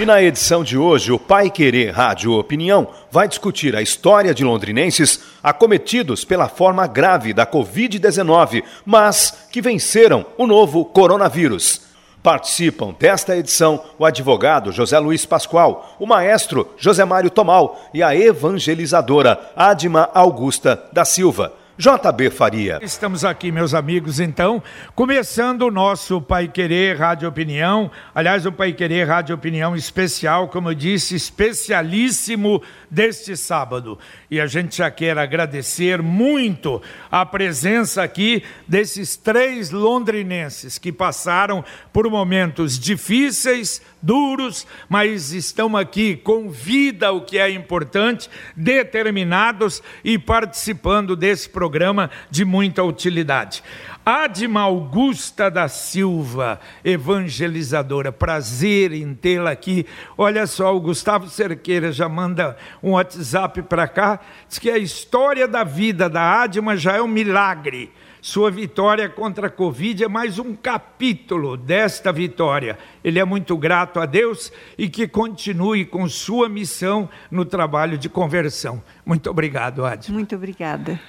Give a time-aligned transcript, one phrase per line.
[0.00, 4.42] E na edição de hoje, o Pai Querer Rádio Opinião vai discutir a história de
[4.42, 11.82] londrinenses acometidos pela forma grave da Covid-19, mas que venceram o novo coronavírus.
[12.22, 18.16] Participam desta edição o advogado José Luiz Pascoal, o maestro José Mário Tomal e a
[18.16, 21.59] evangelizadora Adma Augusta da Silva.
[21.80, 22.78] JB Faria.
[22.82, 24.62] Estamos aqui, meus amigos, então,
[24.94, 27.90] começando o nosso Pai Querer Rádio Opinião.
[28.14, 33.98] Aliás, o Pai Querer Rádio Opinião especial, como eu disse, especialíssimo deste sábado.
[34.30, 41.64] E a gente já quer agradecer muito a presença aqui desses três londrinenses que passaram
[41.94, 50.18] por momentos difíceis, duros, mas estão aqui com vida, o que é importante, determinados e
[50.18, 53.62] participando desse programa de muita utilidade.
[54.04, 59.86] Adma Augusta da Silva, evangelizadora, prazer em tê-la aqui.
[60.16, 65.46] Olha só, o Gustavo Cerqueira já manda um WhatsApp para cá, diz que a história
[65.46, 67.92] da vida da Adma já é um milagre.
[68.22, 72.78] Sua vitória contra a Covid é mais um capítulo desta vitória.
[73.02, 78.10] Ele é muito grato a Deus e que continue com sua missão no trabalho de
[78.10, 78.82] conversão.
[79.06, 80.14] Muito obrigado, Adma.
[80.14, 81.00] Muito obrigada.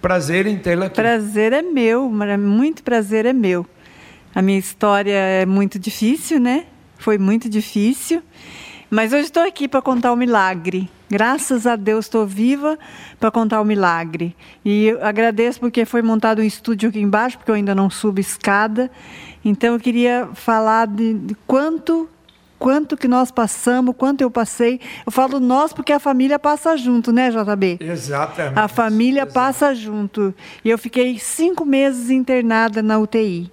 [0.00, 0.96] Prazer em tê-la aqui.
[0.96, 3.66] Prazer é meu, muito prazer é meu.
[4.34, 6.66] A minha história é muito difícil, né?
[6.96, 8.22] Foi muito difícil.
[8.94, 10.88] Mas hoje estou aqui para contar o milagre.
[11.10, 12.78] Graças a Deus estou viva
[13.18, 14.36] para contar o milagre.
[14.64, 18.20] E eu agradeço porque foi montado um estúdio aqui embaixo, porque eu ainda não subo
[18.20, 18.88] escada.
[19.44, 22.08] Então eu queria falar de, de quanto
[22.56, 24.80] quanto que nós passamos, quanto eu passei.
[25.04, 27.78] Eu falo nós porque a família passa junto, né, JB?
[27.80, 28.56] Exatamente.
[28.56, 29.34] A família Exatamente.
[29.34, 30.32] passa junto.
[30.64, 33.50] E eu fiquei cinco meses internada na UTI.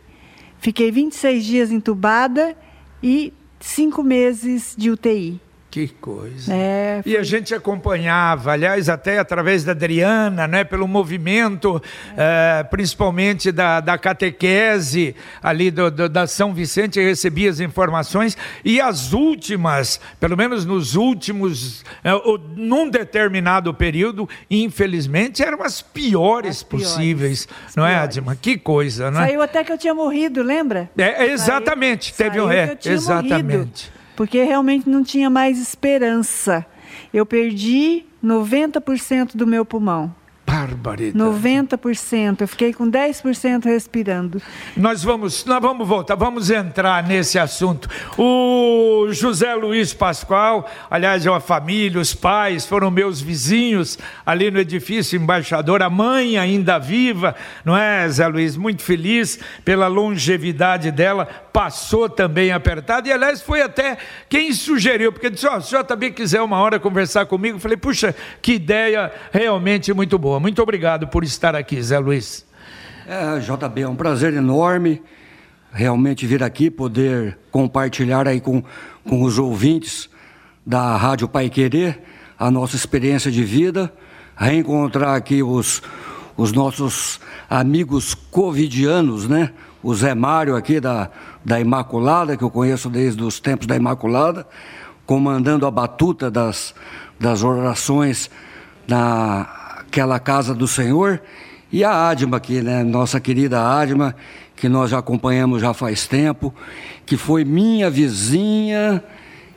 [0.59, 2.55] Fiquei 26 dias entubada
[3.01, 5.39] e cinco meses de UTI.
[5.71, 6.53] Que coisa.
[6.53, 11.81] É, E a gente acompanhava, aliás, até através da Adriana, né, pelo movimento,
[12.17, 18.81] eh, principalmente da, da catequese ali do, do- da São Vicente, recebia as informações, e
[18.81, 26.57] as últimas, pelo menos nos últimos, eh, o- num determinado período, infelizmente, eram as piores,
[26.57, 27.95] As piores, possíveis, as não é.
[27.95, 28.35] Adma?
[28.35, 29.19] Que coisa, né?
[29.27, 30.89] Saiu até que eu tinha morrido, lembra?
[30.97, 33.45] É, é, exatamente, Saiu- teve um saiu é, exatamente.
[33.57, 36.65] morrido, porque realmente não tinha mais esperança.
[37.13, 40.13] Eu perdi 90% do meu pulmão.
[40.51, 41.17] Barbaridade.
[41.17, 42.41] 90%.
[42.41, 44.41] Eu fiquei com 10% respirando.
[44.75, 47.87] Nós vamos, nós vamos voltar, vamos entrar nesse assunto.
[48.17, 54.59] O José Luiz Pascoal, aliás, é uma família, os pais foram meus vizinhos ali no
[54.59, 57.33] edifício embaixador, a mãe ainda viva,
[57.63, 58.57] não é, Zé Luiz?
[58.57, 63.97] Muito feliz pela longevidade dela, passou também apertado, e aliás, foi até
[64.27, 67.61] quem sugeriu, porque disse: Ó, se o senhor também quiser uma hora conversar comigo, eu
[67.61, 70.40] falei, puxa, que ideia realmente muito boa.
[70.41, 72.43] Muito obrigado por estar aqui, Zé Luiz.
[73.07, 74.99] É, JB, é um prazer enorme
[75.71, 78.63] realmente vir aqui poder compartilhar aí com,
[79.07, 80.09] com os ouvintes
[80.65, 82.01] da Rádio Pai Querer
[82.39, 83.93] a nossa experiência de vida,
[84.35, 85.83] reencontrar aqui os,
[86.35, 89.51] os nossos amigos covidianos, né?
[89.83, 91.11] O Zé Mário aqui da,
[91.45, 94.47] da Imaculada, que eu conheço desde os tempos da Imaculada,
[95.05, 96.73] comandando a batuta das,
[97.19, 98.27] das orações
[99.91, 101.21] naquela casa do Senhor.
[101.69, 102.81] E a Adma aqui, né?
[102.81, 104.15] Nossa querida Adma,
[104.55, 106.53] que nós já acompanhamos já faz tempo,
[107.05, 109.03] que foi minha vizinha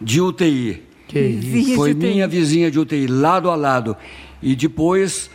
[0.00, 0.82] de UTI.
[1.06, 1.76] Que isso.
[1.76, 3.96] Foi minha vizinha de UTI, lado a lado.
[4.42, 5.30] E depois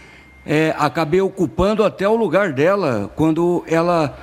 [0.45, 4.17] é, acabei ocupando até o lugar dela quando ela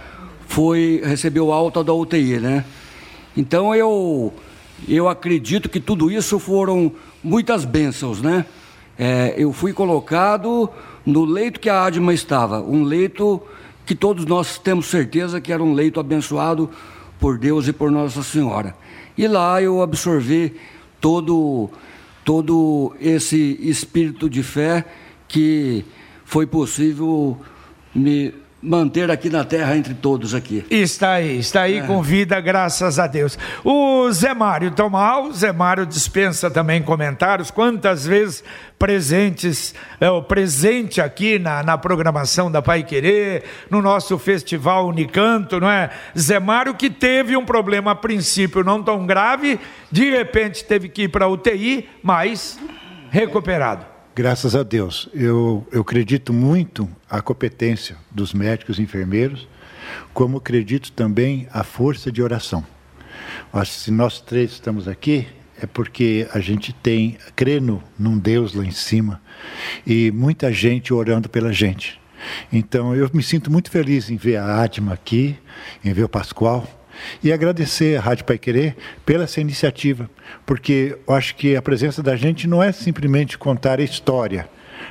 [0.46, 2.64] foi recebeu alta da UTI, né?
[3.34, 4.32] Então eu
[4.86, 6.92] eu acredito que tudo isso foram
[7.24, 8.44] muitas bênçãos, né?
[8.98, 10.70] É, eu fui colocado
[11.04, 13.42] no leito que a Adma estava, um leito
[13.84, 16.70] que todos nós temos certeza que era um leito abençoado
[17.20, 18.74] por Deus e por Nossa Senhora.
[19.16, 20.54] E lá eu absorvi
[21.00, 21.70] todo
[22.24, 24.84] todo esse espírito de fé
[25.28, 25.84] que
[26.24, 27.38] foi possível
[27.94, 28.34] me
[28.66, 30.64] manter aqui na terra entre todos aqui.
[30.68, 31.82] Está aí, está aí é.
[31.82, 33.38] com vida, graças a Deus.
[33.64, 37.50] O Zé Mário Tomal, Zé Mário dispensa também comentários.
[37.50, 38.42] Quantas vezes
[38.76, 45.60] presentes, é, o presente aqui na, na programação da Pai Querer, no nosso festival Unicanto,
[45.60, 45.90] não é?
[46.18, 49.60] Zé Mário que teve um problema a princípio não tão grave,
[49.90, 52.58] de repente teve que ir para UTI, mas
[53.10, 53.95] recuperado.
[54.16, 55.10] Graças a Deus.
[55.12, 59.46] Eu, eu acredito muito a competência dos médicos e enfermeiros,
[60.14, 62.64] como acredito também a força de oração.
[63.66, 65.26] Se nós três estamos aqui,
[65.60, 69.20] é porque a gente tem, crê num Deus lá em cima
[69.86, 72.00] e muita gente orando pela gente.
[72.50, 75.36] Então eu me sinto muito feliz em ver a Adma aqui,
[75.84, 76.66] em ver o Pascoal,
[77.22, 80.08] e agradecer a Rádio Pai Querer pela essa iniciativa,
[80.44, 84.48] porque eu acho que a presença da gente não é simplesmente contar a história,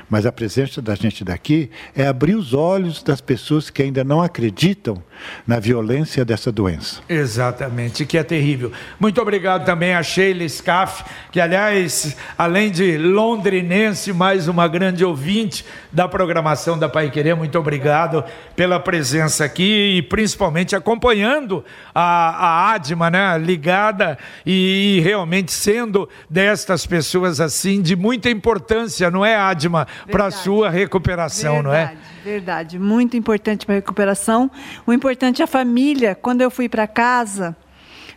[0.08, 4.22] mas a presença da gente daqui é abrir os olhos das pessoas que ainda não
[4.22, 5.02] acreditam
[5.46, 7.00] na violência dessa doença.
[7.08, 8.70] Exatamente, que é terrível.
[9.00, 15.64] Muito obrigado também a Sheila Scaff, que aliás, além de londrinense, mais uma grande ouvinte
[15.92, 18.22] da programação da Pai Querer, muito obrigado
[18.54, 21.64] pela presença aqui e principalmente acompanhando
[21.94, 29.10] a, a Adma, né, ligada e, e realmente sendo destas pessoas assim de muita importância,
[29.10, 31.96] não é, Adma, para a sua recuperação, verdade, não é?
[32.24, 34.50] Verdade, muito importante para a recuperação.
[34.86, 36.14] O importante é a família.
[36.14, 37.56] Quando eu fui para casa,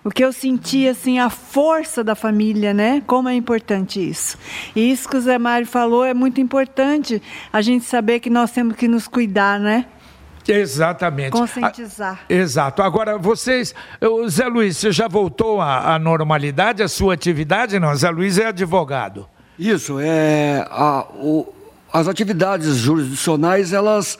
[0.03, 3.03] o que eu senti assim a força da família, né?
[3.05, 4.37] Como é importante isso.
[4.75, 7.21] E isso que o Zé Mário falou é muito importante
[7.51, 9.85] a gente saber que nós temos que nos cuidar, né?
[10.47, 11.31] Exatamente.
[11.31, 12.21] Conscientizar.
[12.27, 12.81] A, exato.
[12.81, 13.75] Agora, vocês.
[14.01, 17.77] O Zé Luiz, você já voltou à, à normalidade, à sua atividade?
[17.79, 19.27] Não, Zé Luiz é advogado.
[19.57, 20.65] Isso, é.
[20.69, 21.53] A, o,
[21.91, 24.17] as atividades jurisdicionais, elas,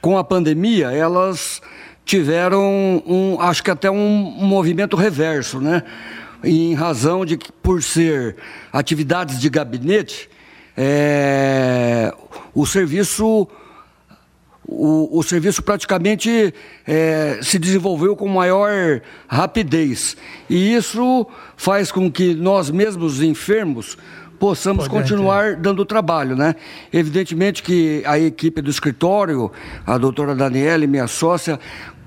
[0.00, 1.62] com a pandemia, elas
[2.04, 5.82] tiveram, um, acho que até um, movimento reverso, né?
[6.44, 8.36] Em razão de que, por ser
[8.72, 10.30] atividades de gabinete,
[10.76, 12.14] é,
[12.54, 13.48] o serviço
[14.68, 16.52] o, o, serviço praticamente
[16.84, 20.16] é, se desenvolveu com maior rapidez.
[20.50, 21.24] E isso
[21.56, 23.96] faz com que nós mesmos enfermos
[24.38, 26.54] possamos Pode continuar dando trabalho, né?
[26.92, 29.50] Evidentemente que a equipe do escritório,
[29.86, 31.58] a doutora Daniela, minha sócia,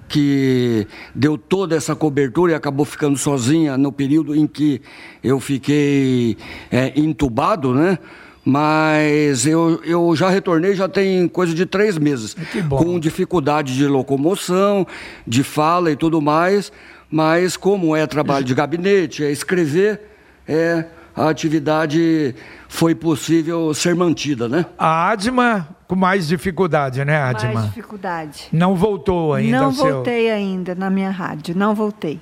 [0.08, 4.82] que deu toda essa cobertura e acabou ficando sozinha no período em que
[5.24, 6.36] eu fiquei
[6.72, 8.00] é, entubado, né?
[8.44, 12.36] Mas eu, eu já retornei, já tem coisa de três meses.
[12.70, 14.88] Com dificuldade de locomoção,
[15.28, 16.72] de fala e tudo mais.
[17.12, 20.02] Mas como é trabalho de gabinete, é escrever,
[20.48, 20.86] é
[21.20, 22.34] a atividade
[22.68, 24.66] foi possível ser mantida, né?
[24.78, 27.54] A Adma com mais dificuldade, né, Adma?
[27.54, 28.48] Mais dificuldade.
[28.54, 30.36] Não voltou ainda Não voltei seu...
[30.36, 32.22] ainda na minha rádio, não voltei.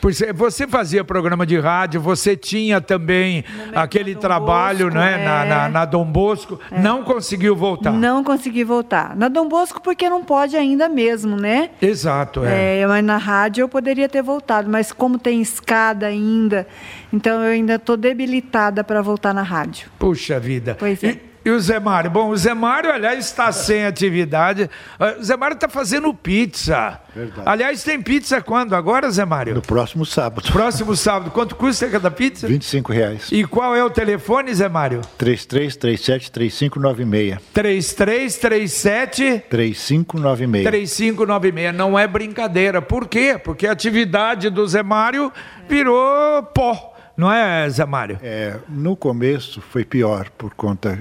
[0.00, 5.24] Você fazia programa de rádio, você tinha também aquele trabalho Bosco, né, é...
[5.24, 6.80] na, na, na, Dom Bosco, é.
[6.80, 7.92] não conseguiu voltar.
[7.92, 9.16] Não consegui voltar.
[9.16, 11.70] Na Dom Bosco, porque não pode ainda mesmo, né?
[11.82, 12.80] Exato, é.
[12.80, 16.66] é mas na rádio eu poderia ter voltado, mas como tem escada ainda,
[17.12, 19.88] então eu ainda estou debilitada para voltar na rádio.
[19.98, 20.76] Puxa vida.
[20.78, 21.10] Pois é.
[21.10, 21.28] E...
[21.48, 22.10] E o Zé Mário?
[22.10, 24.68] Bom, o Zé Mário, aliás, está sem atividade.
[25.00, 27.00] Ah, o Zé Mário está fazendo pizza.
[27.16, 27.48] Verdade.
[27.48, 28.76] Aliás, tem pizza quando?
[28.76, 29.54] Agora, Zé Mário?
[29.54, 30.52] No próximo sábado.
[30.52, 31.30] Próximo sábado.
[31.30, 32.46] Quanto custa cada pizza?
[32.46, 33.32] 25 reais.
[33.32, 35.00] E qual é o telefone, Zé Mário?
[35.18, 37.38] 3337-3596.
[37.54, 39.44] 3337...
[39.48, 40.64] 3596.
[40.64, 41.74] 3596.
[41.74, 42.82] Não é brincadeira.
[42.82, 43.40] Por quê?
[43.42, 45.32] Porque a atividade do Zé Mário
[45.66, 46.94] virou pó.
[47.16, 48.18] Não é, Zé Mário?
[48.22, 50.98] É, no começo foi pior por conta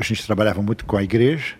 [0.00, 1.54] a gente trabalhava muito com a igreja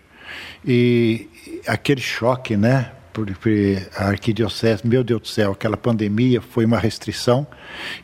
[0.65, 1.29] e
[1.67, 2.91] aquele choque, né?
[3.13, 7.47] Porque a arquidiocese, meu Deus do céu, aquela pandemia foi uma restrição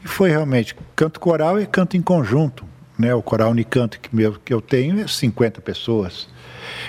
[0.05, 2.65] e foi realmente canto coral e canto em conjunto,
[2.97, 3.13] né?
[3.13, 6.29] O coral Unicanto que, meu, que eu tenho é 50 pessoas,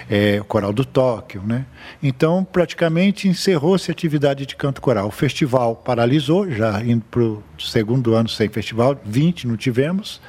[0.08, 1.66] é, o coral do Tóquio, né?
[2.04, 5.08] Então praticamente encerrou-se a atividade de canto coral.
[5.08, 10.22] O festival paralisou, já indo para o segundo ano sem festival, 20 não tivemos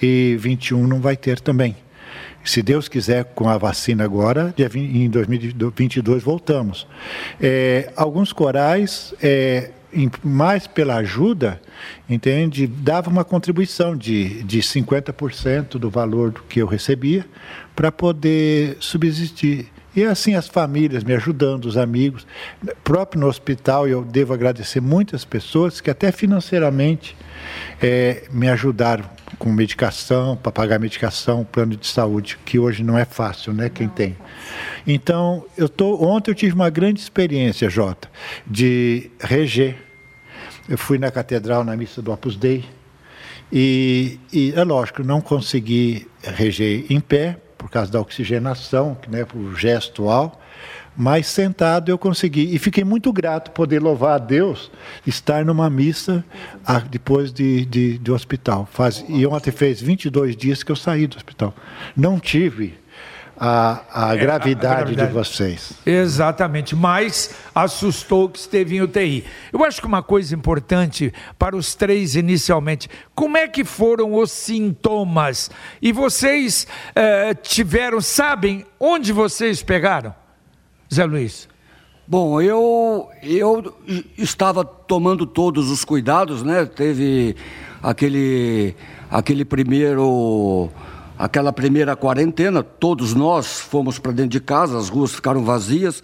[0.00, 1.76] e 21 não vai ter também
[2.46, 6.86] se Deus quiser, com a vacina agora, em 2022 voltamos.
[7.40, 9.70] É, alguns corais, é,
[10.22, 11.60] mais pela ajuda,
[12.08, 17.24] entende, dava uma contribuição de, de 50% do valor que eu recebia
[17.74, 19.66] para poder subsistir.
[19.96, 22.26] E assim as famílias me ajudando, os amigos.
[22.84, 27.16] Próprio no hospital, eu devo agradecer muitas pessoas que até financeiramente
[27.82, 33.06] é, me ajudaram com medicação, para pagar medicação, plano de saúde, que hoje não é
[33.06, 33.70] fácil, né?
[33.70, 34.16] Quem tem.
[34.86, 38.08] Então, eu tô, ontem eu tive uma grande experiência, Jota,
[38.46, 39.76] de reger.
[40.68, 42.64] Eu fui na catedral na missa do Opus Dei
[43.52, 49.52] e, e é lógico, não consegui reger em pé por causa da oxigenação, né, o
[49.56, 50.40] gestual,
[50.96, 52.54] mas sentado eu consegui.
[52.54, 54.70] E fiquei muito grato poder louvar a Deus,
[55.04, 56.24] estar numa missa
[56.64, 58.68] a, depois de, de, de hospital.
[58.70, 61.52] Faz, e ontem fez 22 dias que eu saí do hospital.
[61.96, 62.74] Não tive
[63.38, 65.72] a, a, gravidade, é, a, gravidade de vocês.
[65.84, 69.24] Exatamente, mas assustou que esteve em UTI.
[69.52, 74.30] Eu acho que uma coisa importante para os três inicialmente, como é que foram os
[74.30, 75.50] sintomas?
[75.80, 80.14] E vocês eh, tiveram, sabem onde vocês pegaram?
[80.92, 81.48] Zé Luiz.
[82.08, 83.74] Bom, eu, eu
[84.16, 86.64] estava tomando todos os cuidados, né?
[86.64, 87.34] Teve
[87.82, 88.76] aquele,
[89.10, 90.70] aquele primeiro,
[91.18, 96.02] aquela primeira quarentena, todos nós fomos para dentro de casa, as ruas ficaram vazias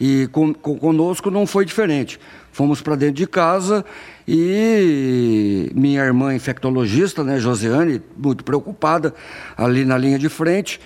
[0.00, 2.18] e com, com, conosco não foi diferente.
[2.52, 3.84] Fomos para dentro de casa
[4.26, 9.14] e minha irmã infectologista, né, Josiane, muito preocupada,
[9.56, 10.80] ali na linha de frente,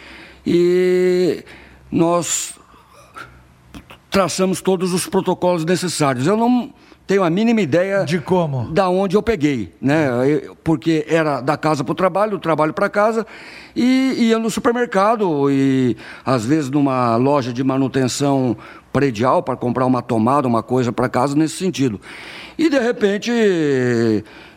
[0.47, 1.45] e
[1.91, 2.55] nós
[4.11, 6.27] traçamos todos os protocolos necessários.
[6.27, 6.73] Eu não
[7.09, 10.09] tenho a mínima ideia de como, da onde eu peguei, né?
[10.63, 13.27] Porque era da casa para o trabalho, do trabalho para casa
[13.75, 18.55] e ia no supermercado e às vezes numa loja de manutenção
[18.93, 21.99] predial para comprar uma tomada, uma coisa para casa nesse sentido.
[22.59, 23.33] E de repente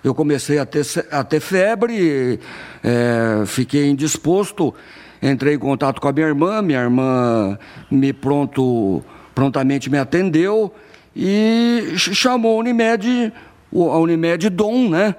[0.04, 2.38] eu comecei a ter, a ter febre,
[2.84, 4.76] é, fiquei indisposto,
[5.24, 7.58] entrei em contato com a minha irmã, minha irmã
[7.90, 9.02] me pronto
[9.34, 10.74] prontamente me atendeu
[11.16, 13.34] e chamou a Unimed,
[13.74, 15.16] a Unimed Dom, né?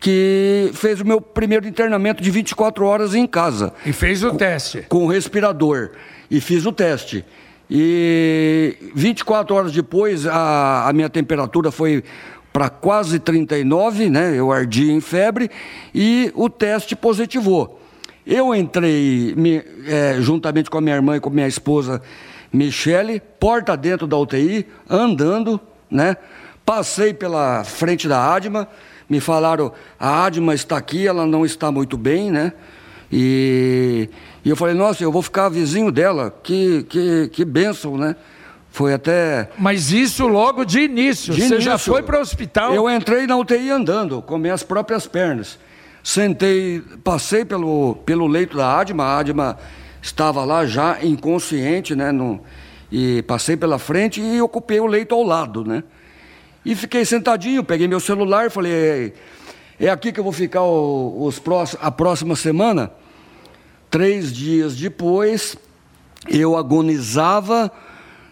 [0.00, 3.72] Que fez o meu primeiro internamento de 24 horas em casa.
[3.84, 4.82] E fez o com, teste.
[4.88, 5.90] Com respirador.
[6.30, 7.24] E fiz o teste.
[7.70, 12.02] E 24 horas depois, a, a minha temperatura foi
[12.52, 14.34] para quase 39, né?
[14.36, 15.50] Eu ardi em febre
[15.94, 17.80] e o teste positivou.
[18.26, 22.02] Eu entrei, me, é, juntamente com a minha irmã e com a minha esposa,
[22.52, 26.16] Michele, porta dentro da UTI, andando, né?
[26.64, 28.68] Passei pela frente da Adma,
[29.08, 32.52] me falaram, a Adma está aqui, ela não está muito bem, né?
[33.10, 34.10] E,
[34.44, 38.16] e eu falei, nossa, eu vou ficar vizinho dela, que, que, que bênção, né?
[38.70, 39.48] Foi até.
[39.58, 41.32] Mas isso logo de início.
[41.32, 42.74] De Você início, já foi para o hospital?
[42.74, 45.58] Eu entrei na UTI andando, com minhas próprias pernas.
[46.04, 49.58] Sentei, passei pelo, pelo leito da Adma, a Adma
[50.08, 52.10] estava lá já inconsciente, né?
[52.10, 52.40] No,
[52.90, 55.84] e passei pela frente e ocupei o leito ao lado, né?
[56.64, 59.14] E fiquei sentadinho, peguei meu celular e falei,
[59.78, 62.90] é aqui que eu vou ficar os próximos, a próxima semana.
[63.90, 65.56] Três dias depois,
[66.28, 67.70] eu agonizava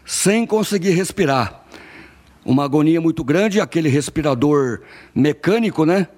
[0.04, 1.62] sem conseguir respirar.
[2.44, 4.80] Uma agonia muito grande, aquele respirador
[5.14, 6.08] mecânico, né?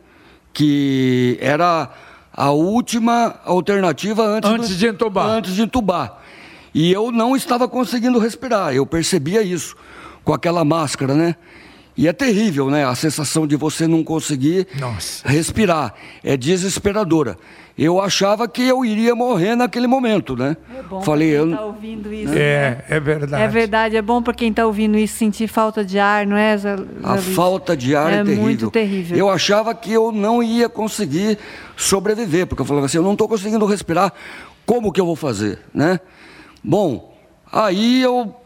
[0.53, 1.91] Que era
[2.39, 5.27] a última alternativa antes, antes do, de entubar.
[5.27, 6.23] Antes de entubar.
[6.73, 9.75] E eu não estava conseguindo respirar, eu percebia isso
[10.23, 11.35] com aquela máscara, né?
[11.99, 12.87] E é terrível, né?
[12.87, 15.27] A sensação de você não conseguir Nossa.
[15.27, 15.93] respirar.
[16.23, 17.37] É desesperadora.
[17.77, 20.57] Eu achava que eu iria morrer naquele momento, né?
[20.79, 22.33] É bom Falei, quem está ouvindo isso.
[22.35, 22.85] É, né?
[22.89, 23.43] é verdade.
[23.43, 26.57] É verdade, é bom para quem está ouvindo isso sentir falta de ar, não é,
[26.57, 28.43] Zé, Zé A falta de ar é, é terrível.
[28.45, 29.19] muito terrível.
[29.19, 31.37] Eu achava que eu não ia conseguir
[31.77, 34.13] sobreviver, porque eu falava assim, eu não estou conseguindo respirar,
[34.65, 35.99] como que eu vou fazer, né?
[36.63, 37.13] Bom,
[37.53, 38.37] aí eu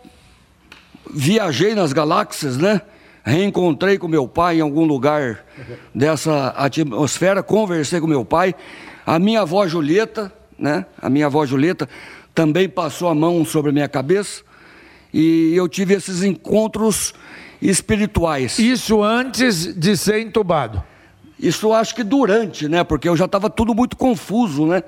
[1.13, 2.81] viajei nas galáxias, né?
[3.25, 5.45] Reencontrei com meu pai em algum lugar
[5.95, 8.55] dessa atmosfera, conversei com meu pai.
[9.07, 10.87] A minha avó Julieta, né?
[11.01, 11.89] A minha avó Julieta
[12.35, 14.43] também passou a mão sobre a minha cabeça
[15.13, 17.15] e eu tive esses encontros
[17.61, 18.59] espirituais.
[18.59, 20.83] Isso antes de ser entubado.
[21.43, 22.85] Isso acho que durante, né?
[22.85, 24.85] Porque eu já estava tudo muito confuso, né?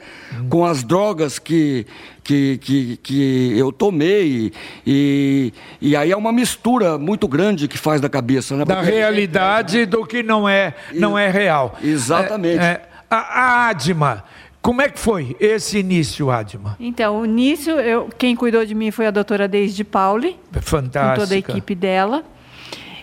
[0.49, 1.85] Com as drogas que,
[2.23, 4.53] que, que, que eu tomei.
[4.87, 8.65] E, e aí é uma mistura muito grande que faz da cabeça, né?
[8.65, 11.77] Da realidade é, do que não é, não é real.
[11.83, 12.63] Exatamente.
[12.63, 14.23] É, é, a, a Adma,
[14.63, 16.77] como é que foi esse início, Adma?
[16.79, 20.39] Então, o início, eu, quem cuidou de mim foi a doutora Deise Pauli.
[20.61, 21.15] Fantástica.
[21.17, 22.23] Com toda a equipe dela.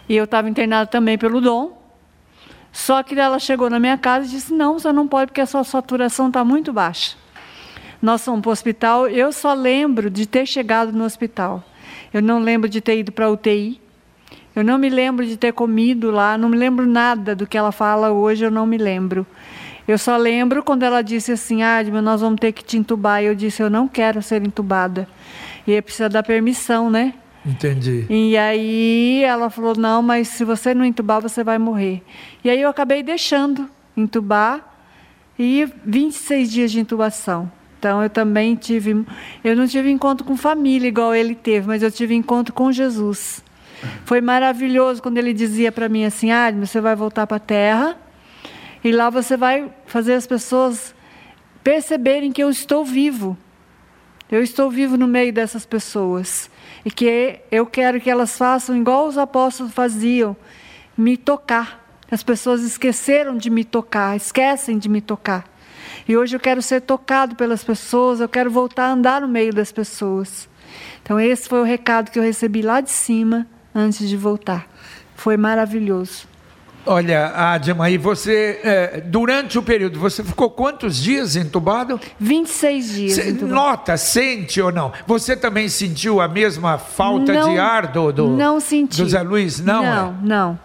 [0.08, 1.81] E eu estava internada também pelo Dom.
[2.72, 5.46] Só que ela chegou na minha casa e disse: Não, você não pode, porque a
[5.46, 7.18] sua saturação está muito baixa.
[8.02, 9.08] nós fomos para o hospital.
[9.08, 11.64] Eu só lembro de ter chegado no hospital.
[12.14, 13.80] Eu não lembro de ter ido para a UTI.
[14.56, 16.38] Eu não me lembro de ter comido lá.
[16.38, 18.44] Não me lembro nada do que ela fala hoje.
[18.44, 19.26] Eu não me lembro.
[19.88, 23.22] Eu só lembro quando ela disse assim: Adma, nós vamos ter que te entubar.
[23.22, 25.08] Eu disse: Eu não quero ser entubada.
[25.68, 27.14] E precisa dar permissão, né?
[27.46, 28.06] Entendi.
[28.10, 32.04] E aí ela falou: Não, mas se você não entubar, você vai morrer.
[32.44, 34.64] E aí eu acabei deixando entubar
[35.38, 37.52] e 26 dias de intubação.
[37.80, 39.04] Então eu também tive,
[39.44, 43.44] eu não tive encontro com família igual ele teve, mas eu tive encontro com Jesus.
[44.06, 47.98] Foi maravilhoso quando ele dizia para mim assim: "Ah, você vai voltar para a terra
[48.84, 50.94] e lá você vai fazer as pessoas
[51.64, 53.36] perceberem que eu estou vivo.
[54.30, 56.51] Eu estou vivo no meio dessas pessoas
[56.86, 60.36] e que eu quero que elas façam igual os apóstolos faziam,
[60.98, 61.80] me tocar.
[62.10, 65.50] As pessoas esqueceram de me tocar, esquecem de me tocar.
[66.08, 69.54] E hoje eu quero ser tocado pelas pessoas, eu quero voltar a andar no meio
[69.54, 70.50] das pessoas.
[71.04, 74.68] Então, esse foi o recado que eu recebi lá de cima antes de voltar.
[75.16, 76.31] Foi maravilhoso.
[76.86, 82.00] Olha, Adma, e você, é, durante o período, você ficou quantos dias entubado?
[82.20, 83.14] 26 dias.
[83.14, 83.54] Cê entubado.
[83.54, 84.92] nota, sente ou não?
[85.06, 89.02] Você também sentiu a mesma falta não, de ar do, do, não senti.
[89.02, 89.60] do Zé Luiz?
[89.60, 90.14] Não, Não, é?
[90.24, 90.60] não.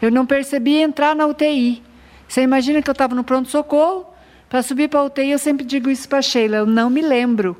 [0.00, 1.82] Eu não percebi entrar na UTI.
[2.26, 4.06] Você imagina que eu estava no pronto-socorro,
[4.48, 7.56] para subir para a UTI, eu sempre digo isso para Sheila, eu não me lembro.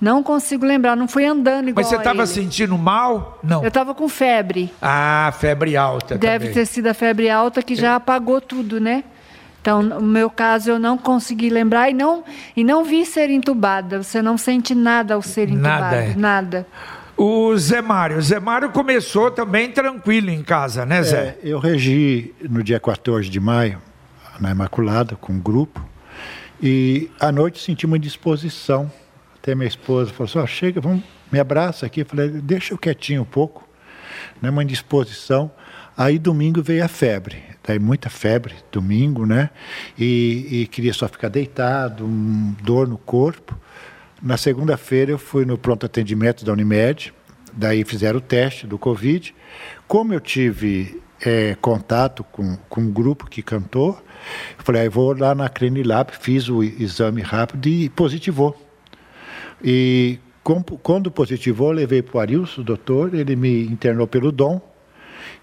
[0.00, 3.38] Não consigo lembrar, não fui andando igual Mas você estava sentindo mal?
[3.42, 3.62] Não.
[3.62, 4.72] Eu estava com febre.
[4.80, 6.54] Ah, febre alta Deve também.
[6.54, 9.04] ter sido a febre alta que já apagou tudo, né?
[9.60, 12.22] Então, no meu caso, eu não consegui lembrar e não,
[12.56, 14.00] e não vi ser entubada.
[14.02, 15.80] Você não sente nada ao ser entubada.
[15.80, 16.14] Nada, é.
[16.14, 16.66] Nada.
[17.16, 18.18] O Zé Mário.
[18.18, 21.18] O Zé Mário começou também tranquilo em casa, né, Zé?
[21.18, 23.80] É, eu regi no dia 14 de maio,
[24.38, 25.82] na Imaculada, com um grupo,
[26.62, 28.88] e à noite senti uma indisposição.
[29.46, 32.00] Até minha esposa falou assim: "Ó, chega, vamos, me abraça aqui.
[32.00, 33.64] Eu falei: deixa eu quietinho um pouco,
[34.42, 35.52] né, uma indisposição.
[35.96, 39.50] Aí domingo veio a febre, daí muita febre, domingo, né?
[39.96, 43.56] E, e queria só ficar deitado, um, dor no corpo.
[44.20, 47.14] Na segunda-feira eu fui no pronto atendimento da Unimed,
[47.52, 49.32] daí fizeram o teste do Covid.
[49.86, 53.96] Como eu tive eh, contato com, com um grupo que cantou,
[54.58, 58.65] falei, ah, vou lá na Crenilab, fiz o exame rápido e positivou.
[59.68, 60.20] E
[60.80, 64.60] quando positivou, levei para o Arilson, o doutor, ele me internou pelo dom,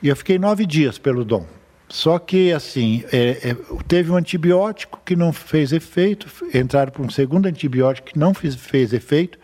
[0.01, 1.45] e eu fiquei nove dias pelo dom.
[1.89, 7.09] Só que, assim, é, é, teve um antibiótico que não fez efeito, entraram para um
[7.09, 9.37] segundo antibiótico que não fez, fez efeito,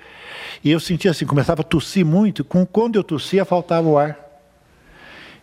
[0.63, 4.17] e eu sentia assim, começava a tossir muito, com, quando eu tossia, faltava o ar.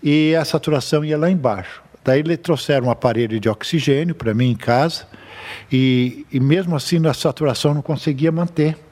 [0.02, 1.82] E a saturação ia lá embaixo.
[2.02, 5.06] Daí eles trouxeram um aparelho de oxigênio para mim em casa,
[5.70, 8.85] e, e mesmo assim a saturação não conseguia manter.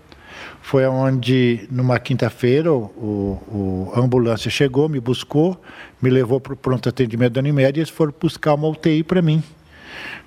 [0.67, 5.61] Foi onde, numa quinta-feira, o, o- a ambulância chegou, me buscou,
[6.01, 9.21] me levou para o pronto atendimento da Unimed e eles foram buscar uma UTI para
[9.21, 9.43] mim.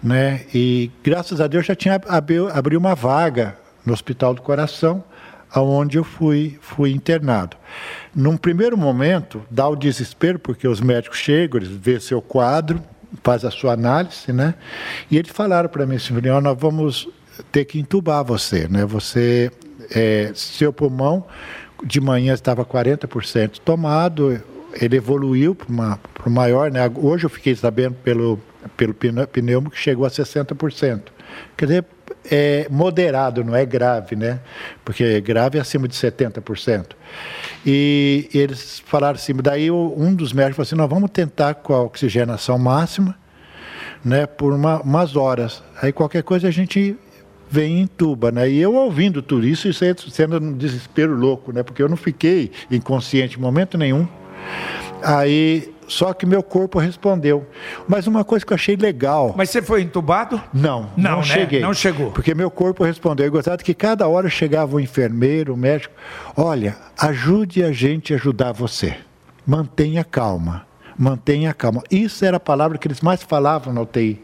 [0.02, 0.46] Né?
[0.54, 5.04] E graças a Deus já tinha abriu, abriu uma vaga no Hospital do Coração,
[5.52, 7.58] aonde eu fui, fui internado.
[8.14, 12.80] Num primeiro momento, dá o desespero, porque os médicos chegam, eles vêem seu quadro,
[13.24, 14.54] faz a sua análise, né?
[15.10, 17.10] E eles falaram para mim assim, nós vamos
[17.52, 18.86] ter que entubar você, né?
[18.86, 19.52] Você,
[19.92, 21.26] é, seu pulmão,
[21.84, 24.42] de manhã estava 40% tomado,
[24.82, 26.82] ele evoluiu para o maior, né?
[26.96, 28.40] Hoje eu fiquei sabendo pelo,
[28.76, 31.02] pelo pne- pneumo que chegou a 60%.
[31.56, 31.86] Quer dizer,
[32.30, 34.40] é moderado, não é grave, né?
[34.84, 36.88] Porque grave é acima de 70%.
[37.66, 41.82] E eles falaram assim, daí um dos médicos falou assim, nós vamos tentar com a
[41.82, 43.16] oxigenação máxima,
[44.04, 45.64] né, por uma- umas horas.
[45.82, 46.96] Aí qualquer coisa a gente
[47.50, 48.50] vem em tuba, né?
[48.50, 51.64] E eu ouvindo tudo isso e sendo, sendo um desespero louco, né?
[51.64, 54.08] Porque eu não fiquei inconsciente em momento nenhum.
[55.04, 57.46] Aí, só que meu corpo respondeu.
[57.88, 59.34] Mas uma coisa que eu achei legal.
[59.38, 60.42] Mas você foi entubado?
[60.54, 61.24] Não, Não, não, né?
[61.24, 61.60] cheguei.
[61.62, 62.12] Não chegou.
[62.12, 63.26] Porque meu corpo respondeu.
[63.26, 65.94] Eu gostava que cada hora chegava o enfermeiro, o médico.
[66.36, 68.96] Olha, ajude a gente a ajudar você.
[69.46, 70.66] Mantenha calma.
[70.98, 71.84] Mantenha calma.
[71.92, 74.20] Isso era a palavra que eles mais falavam na UTI.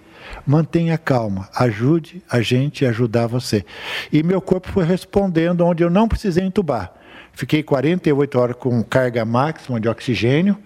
[0.45, 1.49] Mantenha calma.
[1.55, 3.65] Ajude a gente a ajudar você.
[4.11, 6.93] E meu corpo foi respondendo onde eu não precisei entubar.
[7.33, 10.57] Fiquei 48 horas com carga máxima de oxigênio.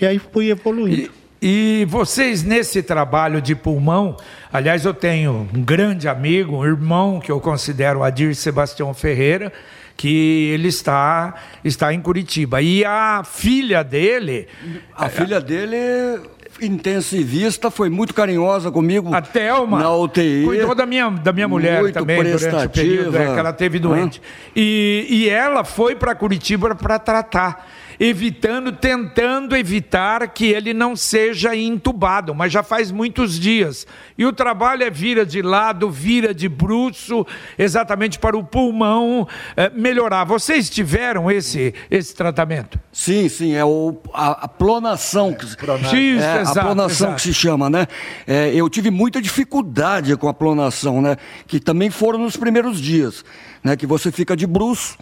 [0.00, 1.10] E aí fui evoluindo.
[1.42, 4.16] E, e vocês nesse trabalho de pulmão,
[4.52, 9.52] aliás, eu tenho um grande amigo, um irmão que eu considero Adir Sebastião Ferreira,
[9.96, 12.62] que ele está está em Curitiba.
[12.62, 14.48] E a filha dele,
[14.94, 16.20] A filha dele
[16.60, 19.14] intensivista foi muito carinhosa comigo.
[19.14, 19.78] A Thelma.
[19.78, 20.44] Na UTI.
[20.44, 23.78] Cuidou da minha, da minha mulher muito também durante o período é, que ela teve
[23.78, 24.20] doente.
[24.54, 27.66] E, e ela foi para Curitiba para tratar
[27.98, 33.86] evitando, tentando evitar que ele não seja entubado, mas já faz muitos dias.
[34.16, 37.26] E o trabalho é vira de lado, vira de bruxo,
[37.58, 39.26] exatamente para o pulmão
[39.56, 40.24] é, melhorar.
[40.24, 42.78] Vocês tiveram esse, esse tratamento?
[42.92, 45.32] Sim, sim, é o, a, a plonação.
[45.32, 47.14] Que, é, Isso, é, exato, a plonação exato.
[47.16, 47.86] que se chama, né?
[48.26, 51.16] É, eu tive muita dificuldade com a plonação, né?
[51.46, 53.24] Que também foram nos primeiros dias,
[53.62, 53.76] né?
[53.76, 54.96] Que você fica de bruxo,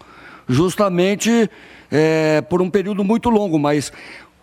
[0.48, 1.50] justamente
[1.90, 3.92] é, por um período muito longo, mas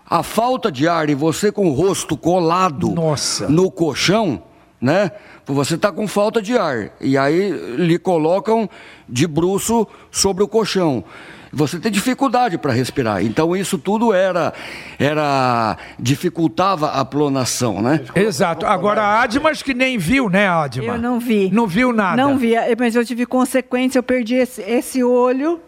[0.10, 3.48] a falta de ar e você com o rosto colado Nossa.
[3.48, 4.42] no colchão,
[4.82, 5.12] né?
[5.46, 6.92] Você está com falta de ar.
[7.00, 8.70] E aí lhe colocam
[9.08, 11.04] de bruço sobre o colchão.
[11.52, 13.24] Você tem dificuldade para respirar.
[13.24, 14.54] Então isso tudo era
[15.00, 18.02] era dificultava a plonação, né?
[18.16, 18.66] Exato.
[18.66, 20.84] Agora a Adma acho que nem viu, né, Adma?
[20.84, 21.50] Eu não vi.
[21.52, 22.22] Não viu nada.
[22.22, 25.60] Não vi, mas eu tive consequência, eu perdi esse, esse olho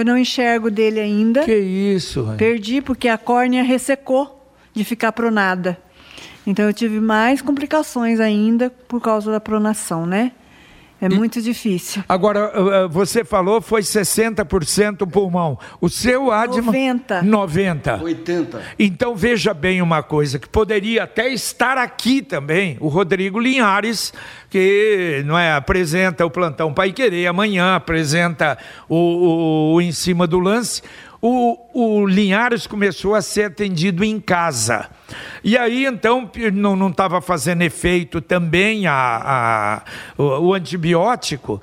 [0.00, 1.44] eu não enxergo dele ainda.
[1.44, 2.26] Que isso?
[2.36, 4.40] Perdi porque a córnea ressecou
[4.72, 5.78] de ficar pronada.
[6.46, 10.32] Então eu tive mais complicações ainda por causa da pronação, né?
[11.00, 12.04] É muito difícil.
[12.08, 15.58] Agora, uh, uh, você falou foi 60% pulmão.
[15.80, 16.66] O seu Adma...
[16.66, 17.22] 90.
[17.22, 18.02] 90.
[18.02, 18.62] 80.
[18.78, 24.12] Então, veja bem uma coisa, que poderia até estar aqui também, o Rodrigo Linhares,
[24.50, 28.58] que não é, apresenta o Plantão Pai Querer amanhã, apresenta
[28.88, 30.82] o, o, o Em Cima do Lance
[31.22, 34.88] o, o Linhares começou a ser atendido em casa.
[35.44, 39.82] E aí, então, não estava fazendo efeito também a, a
[40.16, 41.60] o, o, antibiótico.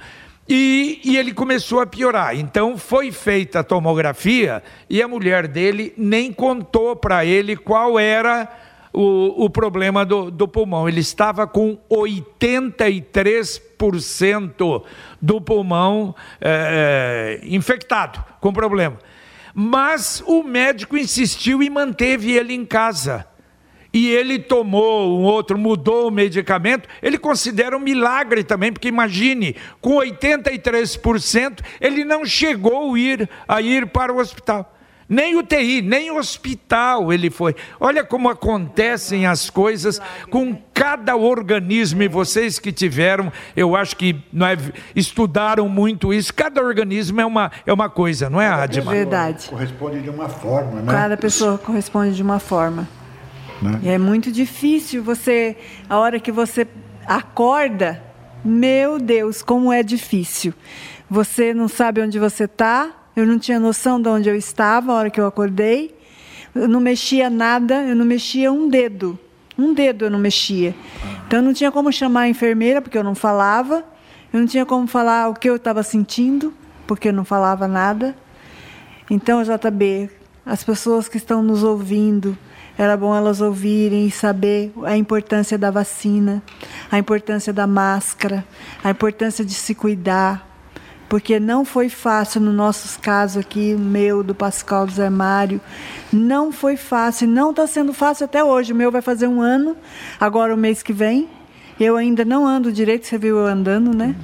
[0.48, 2.36] E, e, ele começou a piorar.
[2.36, 8.48] Então foi feita a tomografia e a mulher dele nem contou para ele qual era
[8.94, 10.88] o, o problema do, do pulmão.
[10.88, 14.84] Ele estava com 83%
[15.22, 18.98] do pulmão é, infectado, com problema.
[19.60, 23.26] Mas o médico insistiu e manteve ele em casa.
[23.92, 26.88] E ele tomou um outro, mudou o medicamento.
[27.02, 33.60] Ele considera um milagre também, porque imagine, com 83%, ele não chegou a ir, a
[33.60, 34.77] ir para o hospital.
[35.10, 37.56] Nem UTI, nem hospital ele foi.
[37.80, 44.22] Olha como acontecem as coisas com cada organismo, e vocês que tiveram, eu acho que
[44.36, 46.34] é, estudaram muito isso.
[46.34, 48.92] Cada organismo é uma, é uma coisa, não é, Adma?
[48.92, 49.48] É verdade.
[49.48, 50.92] Corresponde de uma forma, né?
[50.92, 52.88] Cada pessoa corresponde de uma forma.
[53.62, 53.80] Né?
[53.84, 55.56] E é muito difícil você,
[55.90, 56.68] a hora que você
[57.06, 58.04] acorda,
[58.44, 60.54] meu Deus, como é difícil.
[61.10, 64.96] Você não sabe onde você está, eu não tinha noção de onde eu estava a
[64.96, 65.98] hora que eu acordei.
[66.54, 69.18] Eu não mexia nada, eu não mexia um dedo.
[69.58, 70.76] Um dedo eu não mexia.
[71.26, 73.84] Então eu não tinha como chamar a enfermeira, porque eu não falava.
[74.32, 76.54] Eu não tinha como falar o que eu estava sentindo,
[76.86, 78.16] porque eu não falava nada.
[79.10, 80.12] Então, JB,
[80.46, 82.38] as pessoas que estão nos ouvindo,
[82.78, 86.44] era bom elas ouvirem e saber a importância da vacina,
[86.92, 88.46] a importância da máscara,
[88.84, 90.48] a importância de se cuidar,
[91.10, 95.62] porque não foi fácil no nosso caso aqui, meu, do Pascal do Zé Mário,
[96.12, 98.74] não foi fácil, não está sendo fácil até hoje.
[98.74, 99.76] O meu vai fazer um ano,
[100.20, 101.30] agora o mês que vem.
[101.80, 104.16] Eu ainda não ando direito, você viu eu andando, né?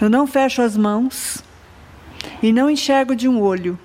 [0.00, 1.42] Eu não fecho as mãos
[2.42, 3.78] e não enxergo de um olho.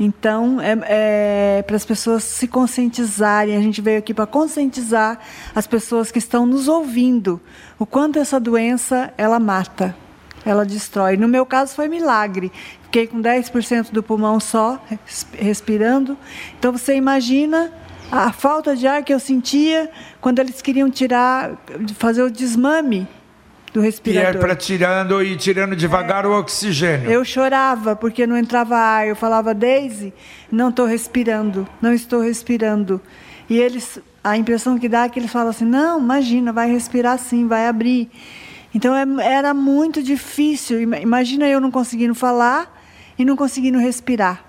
[0.00, 3.56] Então, é, é para as pessoas se conscientizarem.
[3.56, 5.18] A gente veio aqui para conscientizar
[5.54, 7.40] as pessoas que estão nos ouvindo
[7.78, 9.94] o quanto essa doença ela mata
[10.44, 11.16] ela destrói.
[11.16, 12.50] No meu caso foi milagre.
[12.84, 14.82] Fiquei com 10% do pulmão só,
[15.32, 16.16] respirando.
[16.58, 17.72] Então você imagina
[18.10, 21.52] a falta de ar que eu sentia quando eles queriam tirar,
[21.96, 23.08] fazer o desmame
[23.72, 24.34] do respirador.
[24.34, 27.10] E é para tirando e tirando devagar é, o oxigênio.
[27.10, 29.08] Eu chorava porque não entrava ar.
[29.08, 30.12] Eu falava, Daisy,
[30.50, 33.00] não estou respirando, não estou respirando.
[33.48, 37.18] E eles, a impressão que dá é que eles falam assim, não, imagina, vai respirar
[37.18, 38.10] sim, vai abrir.
[38.74, 40.80] Então é, era muito difícil.
[40.80, 42.82] Imagina eu não conseguindo falar
[43.18, 44.44] e não conseguindo respirar.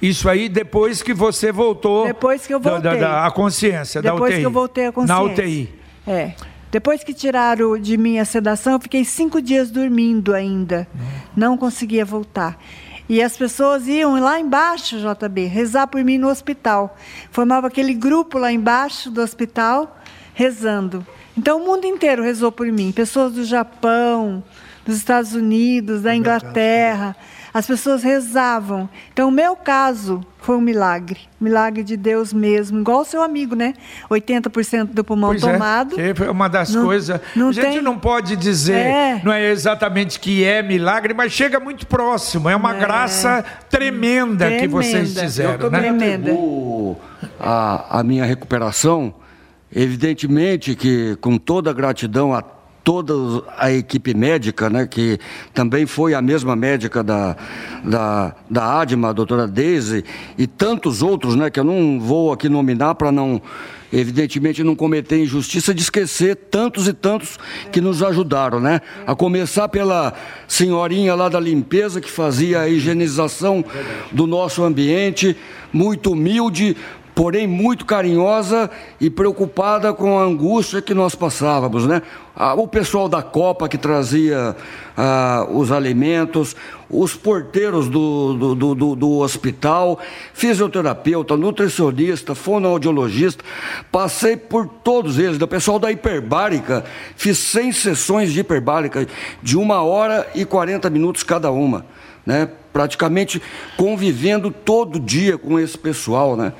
[0.00, 2.06] Isso aí depois que você voltou.
[2.06, 2.82] Depois que eu voltei.
[2.82, 4.28] Da, da, a consciência depois da UTI.
[4.28, 5.24] Depois que eu voltei a consciência.
[5.24, 5.74] Na UTI.
[6.06, 6.32] É.
[6.70, 10.88] Depois que tiraram de mim a sedação, eu fiquei cinco dias dormindo ainda.
[11.36, 12.58] Não conseguia voltar.
[13.08, 16.96] E as pessoas iam lá embaixo, JB, rezar por mim no hospital.
[17.30, 20.00] Formava aquele grupo lá embaixo do hospital,
[20.32, 21.06] rezando.
[21.36, 24.42] Então o mundo inteiro rezou por mim, pessoas do Japão,
[24.84, 27.16] dos Estados Unidos, da Inglaterra.
[27.54, 28.88] as pessoas rezavam.
[29.12, 33.54] Então, o meu caso foi um milagre, milagre de Deus mesmo, igual o seu amigo,
[33.54, 33.74] né?
[34.10, 35.98] 80% do pulmão pois tomado.
[35.98, 37.20] É, que é uma das não, coisas.
[37.36, 37.80] Não a gente tem...
[37.82, 39.20] não pode dizer, é.
[39.22, 42.48] não é exatamente que é milagre, mas chega muito próximo.
[42.48, 42.80] É uma é.
[42.80, 45.66] graça tremenda, tremenda, que vocês fizeram.
[45.66, 45.78] Eu né?
[45.78, 46.32] Tremenda.
[47.38, 49.14] A, a minha recuperação,
[49.72, 52.42] evidentemente que com toda a gratidão a
[52.84, 53.14] toda
[53.56, 55.18] a equipe médica, né, que
[55.54, 57.34] também foi a mesma médica da,
[57.82, 60.04] da, da ADMA, a doutora Deise,
[60.36, 63.40] e tantos outros, né, que eu não vou aqui nominar para não,
[63.90, 67.38] evidentemente, não cometer injustiça de esquecer tantos e tantos
[67.72, 68.82] que nos ajudaram, né?
[69.06, 70.12] A começar pela
[70.46, 73.64] senhorinha lá da limpeza que fazia a higienização
[74.12, 75.34] do nosso ambiente,
[75.72, 76.76] muito humilde,
[77.14, 82.02] porém muito carinhosa e preocupada com a angústia que nós passávamos, né?
[82.56, 84.56] O pessoal da Copa que trazia
[84.96, 86.56] ah, os alimentos,
[86.90, 90.00] os porteiros do, do, do, do, hospital,
[90.32, 93.44] fisioterapeuta, nutricionista, fonoaudiologista,
[93.92, 99.06] passei por todos eles, o pessoal da hiperbárica, fiz 100 sessões de hiperbárica,
[99.40, 101.86] de uma hora e 40 minutos cada uma,
[102.26, 102.48] né?
[102.72, 103.40] praticamente
[103.76, 106.52] convivendo todo dia com esse pessoal, né?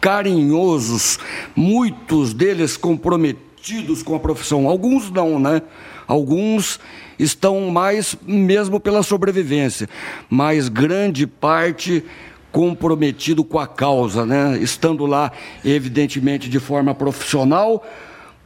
[0.00, 1.18] Carinhosos,
[1.54, 4.68] muitos deles comprometidos com a profissão.
[4.68, 5.62] Alguns não, né?
[6.06, 6.80] Alguns
[7.18, 9.88] estão mais mesmo pela sobrevivência,
[10.30, 12.04] mas grande parte
[12.50, 14.58] comprometido com a causa, né?
[14.58, 15.30] Estando lá,
[15.64, 17.86] evidentemente, de forma profissional,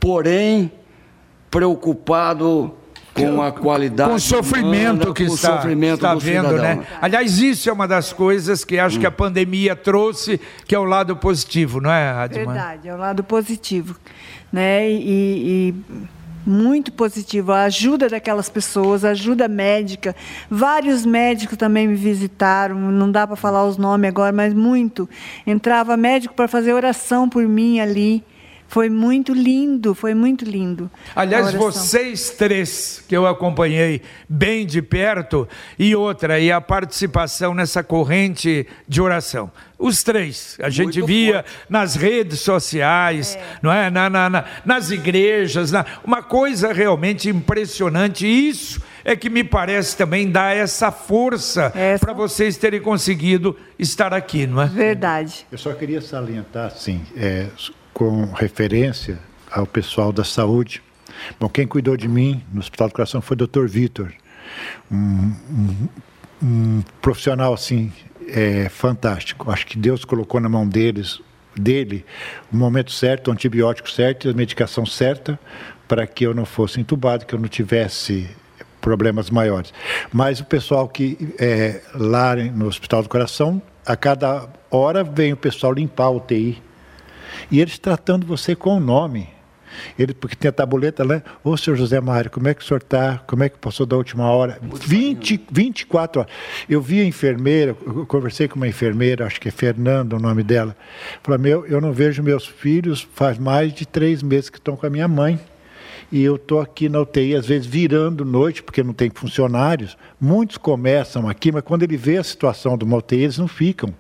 [0.01, 0.73] porém
[1.51, 2.75] preocupado
[3.15, 6.77] com a qualidade com o sofrimento humana, que com está, sofrimento está vendo, cidadão.
[6.77, 6.87] né?
[7.01, 9.01] Aliás, isso é uma das coisas que acho hum.
[9.01, 9.13] que a hum.
[9.13, 12.47] pandemia trouxe, que é o lado positivo, não é, Adman?
[12.47, 13.97] Verdade, é o lado positivo,
[14.53, 14.91] né?
[14.91, 15.75] E, e
[16.45, 20.15] muito positivo, a ajuda daquelas pessoas, a ajuda médica.
[20.51, 25.09] Vários médicos também me visitaram, não dá para falar os nomes agora, mas muito.
[25.47, 28.25] Entrava médico para fazer oração por mim ali.
[28.73, 30.91] Foi muito lindo, foi muito lindo.
[31.15, 35.47] Aliás, vocês três que eu acompanhei bem de perto
[35.79, 39.53] e outra e a participação nessa corrente de oração.
[39.79, 41.51] Os três, a gente muito via forte.
[41.69, 43.43] nas redes sociais, é.
[43.61, 43.91] não é?
[43.91, 48.27] Na, na, na, nas igrejas, na, uma coisa realmente impressionante.
[48.27, 52.07] Isso é que me parece também dar essa força essa...
[52.07, 54.67] para vocês terem conseguido estar aqui, não é?
[54.67, 55.47] Verdade.
[55.53, 57.49] Eu só queria salientar, sim, é,
[57.93, 59.19] com referência
[59.51, 60.83] ao pessoal da saúde.
[61.39, 63.67] Bom, quem cuidou de mim no Hospital do Coração foi o Dr.
[63.67, 64.13] Vitor,
[64.91, 65.89] um, um,
[66.43, 67.93] um, profissional assim
[68.29, 69.51] é, fantástico.
[69.51, 71.21] Acho que Deus colocou na mão deles,
[71.55, 72.05] dele,
[72.53, 75.39] o momento certo, o antibiótico certo, a medicação certa,
[75.87, 78.29] para que eu não fosse entubado, que eu não tivesse
[78.81, 79.73] problemas maiores.
[80.13, 85.37] Mas o pessoal que é, lá no Hospital do Coração, a cada hora vem o
[85.37, 86.63] pessoal limpar a UTI
[87.51, 89.29] e eles tratando você com o nome.
[89.99, 92.81] Ele, porque tem a tabuleta lá, ô senhor José Mário, como é que o senhor
[92.83, 93.19] está?
[93.27, 94.59] Como é que passou da última hora?
[94.63, 96.33] 20, 24 horas.
[96.69, 100.43] Eu vi a enfermeira, eu conversei com uma enfermeira, acho que é Fernanda o nome
[100.43, 100.77] dela.
[101.23, 104.87] Falei, meu, eu não vejo meus filhos faz mais de três meses que estão com
[104.87, 105.39] a minha mãe.
[106.11, 109.97] E eu estou aqui na UTI, às vezes virando noite, porque não tem funcionários.
[110.21, 113.95] Muitos começam aqui, mas quando ele vê a situação do UTI, eles não ficam.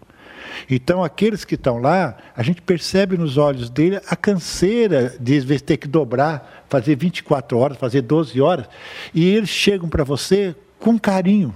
[0.71, 5.45] Então, aqueles que estão lá, a gente percebe nos olhos dele a canseira de às
[5.45, 8.67] vezes ter que dobrar, fazer 24 horas, fazer 12 horas,
[9.15, 11.55] e eles chegam para você com carinho.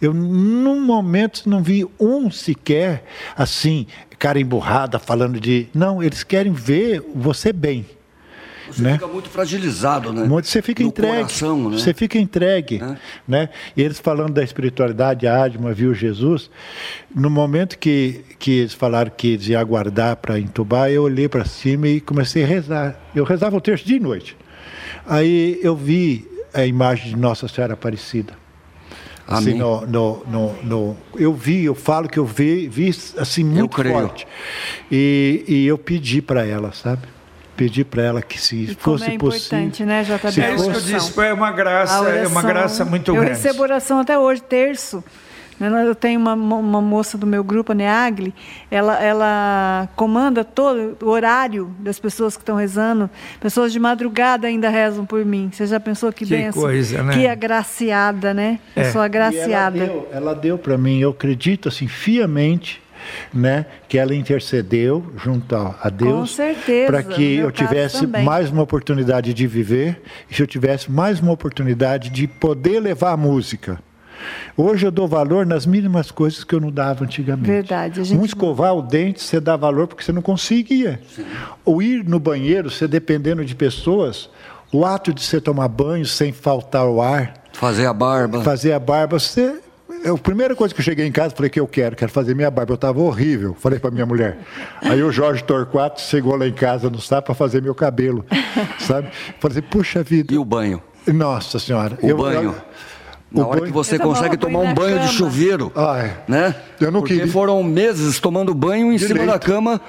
[0.00, 3.04] Eu, num momento, não vi um sequer
[3.36, 3.86] assim,
[4.18, 5.68] cara emburrada, falando de.
[5.74, 7.84] Não, eles querem ver você bem.
[8.68, 8.92] Você né?
[8.94, 10.24] fica muito fragilizado, né?
[10.24, 11.16] Muito, você fica no entregue.
[11.16, 11.78] Coração, né?
[11.78, 12.82] Você fica entregue.
[12.82, 12.96] É.
[13.26, 13.48] Né?
[13.76, 16.50] E eles falando da espiritualidade, a Adma viu Jesus.
[17.14, 21.44] No momento que, que eles falaram que eles iam aguardar para entubar, eu olhei para
[21.44, 23.00] cima e comecei a rezar.
[23.14, 24.36] Eu rezava o terço dia e noite.
[25.06, 28.32] Aí eu vi a imagem de Nossa Senhora Aparecida.
[29.28, 33.82] Assim, no, no, no, no, eu vi, eu falo que eu vi, vi assim muito
[33.82, 34.26] forte.
[34.90, 37.08] E, e eu pedi para ela, sabe?
[37.56, 40.32] Pedir para ela que se e fosse como é importante, possível, né, JB?
[40.32, 43.30] Se é isso que eu disse, é uma graça, é uma graça muito eu grande.
[43.30, 45.02] Eu recebo oração até hoje, terço.
[45.58, 48.34] Né, eu tenho uma, uma moça do meu grupo, a Neagli,
[48.70, 53.08] ela, ela comanda todo o horário das pessoas que estão rezando.
[53.40, 55.48] Pessoas de madrugada ainda rezam por mim.
[55.50, 56.62] Você já pensou que, que benção?
[56.62, 57.14] Coisa, né?
[57.14, 58.58] Que agraciada, né?
[58.74, 58.82] É.
[58.84, 59.78] Pessoa agraciada.
[59.78, 62.82] E ela deu, ela deu para mim, eu acredito assim, fiamente,
[63.32, 66.36] né, que ela intercedeu junto a Deus
[66.86, 71.32] para que eu tivesse mais uma oportunidade de viver e se eu tivesse mais uma
[71.32, 73.78] oportunidade de poder levar a música.
[74.56, 77.46] Hoje eu dou valor nas mínimas coisas que eu não dava antigamente.
[77.46, 78.00] Verdade.
[78.00, 78.18] A gente...
[78.18, 81.00] Um escovar o dente, você dá valor porque você não conseguia.
[81.14, 81.26] Sim.
[81.64, 84.30] Ou ir no banheiro, você dependendo de pessoas,
[84.72, 87.34] o ato de você tomar banho sem faltar o ar.
[87.52, 88.42] Fazer a barba.
[88.42, 89.60] Fazer a barba, você
[90.14, 92.50] a primeira coisa que eu cheguei em casa, falei que eu quero, quero fazer minha
[92.50, 92.72] barba.
[92.72, 94.38] Eu estava horrível, falei para minha mulher.
[94.82, 98.24] Aí o Jorge Torquato chegou lá em casa no sábado para fazer meu cabelo,
[98.78, 99.08] sabe?
[99.40, 100.32] Falei assim, puxa vida.
[100.32, 100.82] E o banho?
[101.06, 101.98] Nossa senhora.
[102.02, 102.42] O eu, banho.
[102.42, 102.54] Eu,
[103.30, 103.66] Na hora banho...
[103.66, 105.08] que você consegue tomar um banho cama.
[105.08, 106.16] de chuveiro, ah, é.
[106.28, 106.54] né?
[106.80, 107.32] Eu não Porque queria.
[107.32, 109.80] foram meses tomando banho em de cima da cama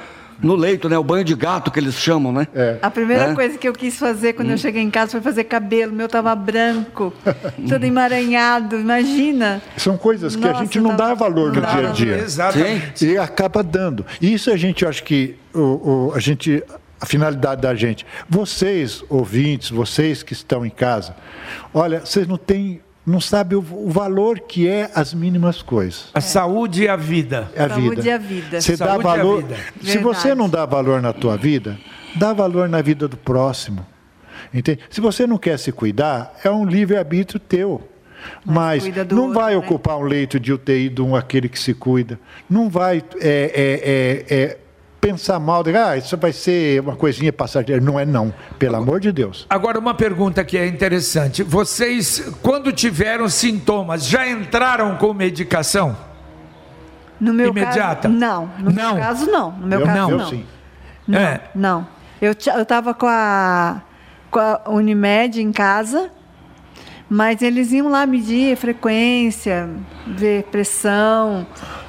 [0.41, 0.97] no leito, né?
[0.97, 2.47] O banho de gato que eles chamam, né?
[2.53, 2.77] É.
[2.81, 3.35] A primeira é.
[3.35, 4.51] coisa que eu quis fazer quando hum.
[4.51, 5.91] eu cheguei em casa foi fazer cabelo.
[5.91, 7.13] meu tava branco,
[7.67, 8.79] todo emaranhado.
[8.79, 9.61] Imagina.
[9.77, 12.17] São coisas que Nossa, a gente não dá valor não no dia a dia.
[12.17, 13.05] Exatamente.
[13.05, 14.05] E acaba dando.
[14.21, 16.63] E isso a gente, eu acho que o, o, a gente
[16.99, 18.05] a finalidade da gente.
[18.27, 21.15] Vocês, ouvintes, vocês que estão em casa,
[21.73, 26.09] olha, vocês não têm não sabe o, o, valor que é as mínimas coisas.
[26.13, 27.49] A saúde e a vida.
[27.55, 28.05] É a saúde vida.
[28.05, 28.61] e a vida.
[28.61, 29.45] Você saúde dá valor.
[29.81, 31.79] Se você não dá valor na tua vida,
[32.15, 33.87] dá valor na vida do próximo.
[34.53, 34.81] Entende?
[34.89, 37.81] Se você não quer se cuidar, é um livre-arbítrio teu.
[38.45, 39.57] Mas, Mas não outro, vai né?
[39.57, 42.19] ocupar um leito de UTI de um aquele que se cuida.
[42.49, 44.57] Não vai é, é, é,
[44.99, 47.81] pensar mal, de, ah, isso vai ser uma coisinha passageira.
[47.81, 49.45] Não é não, pelo amor de Deus.
[49.49, 51.43] Agora, uma pergunta que é interessante.
[51.43, 55.95] Vocês, quando tiveram sintomas, já entraram com medicação?
[57.19, 58.07] No meu Imediata?
[58.07, 58.51] caso, não.
[58.59, 58.93] No não.
[58.93, 59.51] meu caso, não.
[59.51, 60.29] No meu eu, caso, não.
[60.29, 60.45] Sim.
[61.07, 61.41] Não, é.
[61.55, 61.87] não.
[62.21, 63.81] Eu estava com a,
[64.29, 66.11] com a Unimed em casa
[67.09, 69.69] mas eles iam lá medir frequência,
[70.05, 71.47] ver pressão.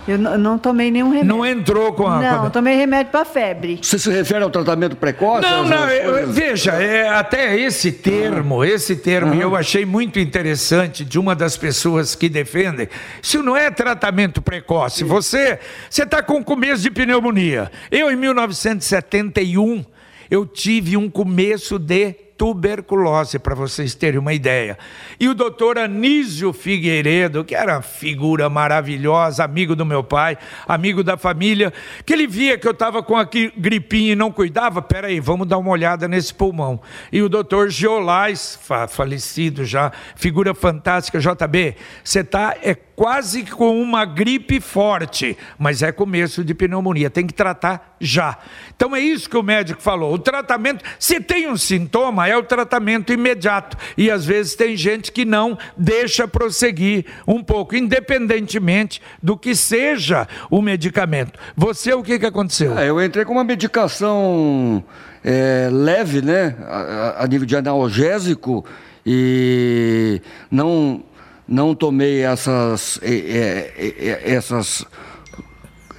[0.09, 1.29] Eu não tomei nenhum remédio.
[1.29, 2.19] Não entrou com a.
[2.19, 3.79] Não, tomei remédio para febre.
[3.83, 5.43] Você se refere ao tratamento precoce?
[5.43, 9.41] Não, não, eu, veja, é, até esse termo, esse termo uhum.
[9.41, 12.89] eu achei muito interessante de uma das pessoas que defendem.
[13.23, 15.01] Isso não é tratamento precoce.
[15.01, 15.05] Sim.
[15.05, 15.59] Você
[15.91, 17.71] está com começo de pneumonia.
[17.91, 19.85] Eu, em 1971,
[20.31, 24.79] eu tive um começo de tuberculose, para vocês terem uma ideia.
[25.19, 31.03] E o doutor Anísio Figueiredo, que era uma figura maravilhosa, amigo do meu pai, amigo
[31.03, 31.73] da família,
[32.07, 35.59] que ele via que eu estava com a gripinha e não cuidava, peraí, vamos dar
[35.59, 36.81] uma olhada nesse pulmão.
[37.13, 41.75] E o doutor Geolais, falecido já, figura fantástica, JB,
[42.05, 47.33] você está é quase com uma gripe forte, mas é começo de pneumonia, tem que
[47.33, 48.37] tratar já.
[48.75, 50.13] Então é isso que o médico falou.
[50.13, 53.77] O tratamento, se tem um sintoma, é o tratamento imediato.
[53.97, 60.27] E às vezes tem gente que não deixa prosseguir um pouco, independentemente do que seja
[60.51, 61.39] o medicamento.
[61.57, 62.77] Você, o que, que aconteceu?
[62.77, 64.83] É, eu entrei com uma medicação
[65.23, 68.65] é, leve, né, a, a nível de analgésico
[69.07, 71.05] e não
[71.49, 74.85] não tomei essas, é, é, essas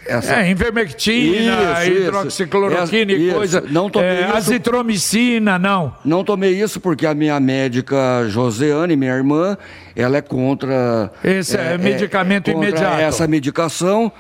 [0.10, 0.42] essa...
[0.42, 3.62] É, invermectina, isso, hidroxicloroquina isso, e coisa.
[3.70, 4.38] Não tomei é, isso.
[4.38, 5.96] Azitromicina, não.
[6.04, 9.58] Não tomei isso porque a minha médica Joseane, minha irmã,
[9.96, 11.12] ela é contra.
[11.24, 13.02] Esse é, é medicamento é, contra imediato.
[13.02, 14.12] Essa medicação,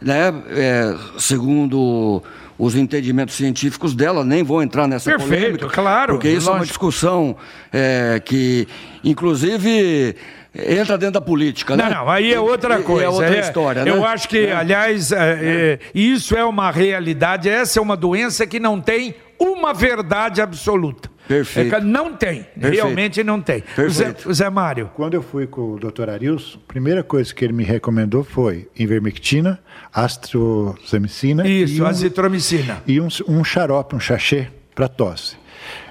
[0.00, 0.34] né?
[0.50, 2.22] É, segundo
[2.58, 6.14] os entendimentos científicos dela, nem vou entrar nessa Perfeito, polêmica, claro.
[6.14, 6.50] Porque isso lógico.
[6.50, 7.36] é uma discussão
[7.72, 8.66] é, que,
[9.04, 10.16] inclusive,
[10.54, 11.84] entra dentro da política, né?
[11.84, 13.04] Não, não, aí é outra coisa.
[13.04, 13.90] é outra é, história, né?
[13.90, 14.52] Eu acho que, é.
[14.52, 19.72] aliás, é, é, isso é uma realidade, essa é uma doença que não tem uma
[19.72, 21.10] verdade absoluta.
[21.28, 21.74] Perfeito.
[21.74, 22.74] É não tem, Perfeito.
[22.74, 23.62] realmente não tem.
[23.90, 24.90] Zé, Zé Mário.
[24.94, 28.66] Quando eu fui com o doutor Arilson, a primeira coisa que ele me recomendou foi
[28.76, 29.60] invermectina,
[29.92, 31.46] astrozamicina.
[31.46, 32.82] Isso, e um, azitromicina.
[32.86, 35.36] E um, um xarope, um sachê para tosse.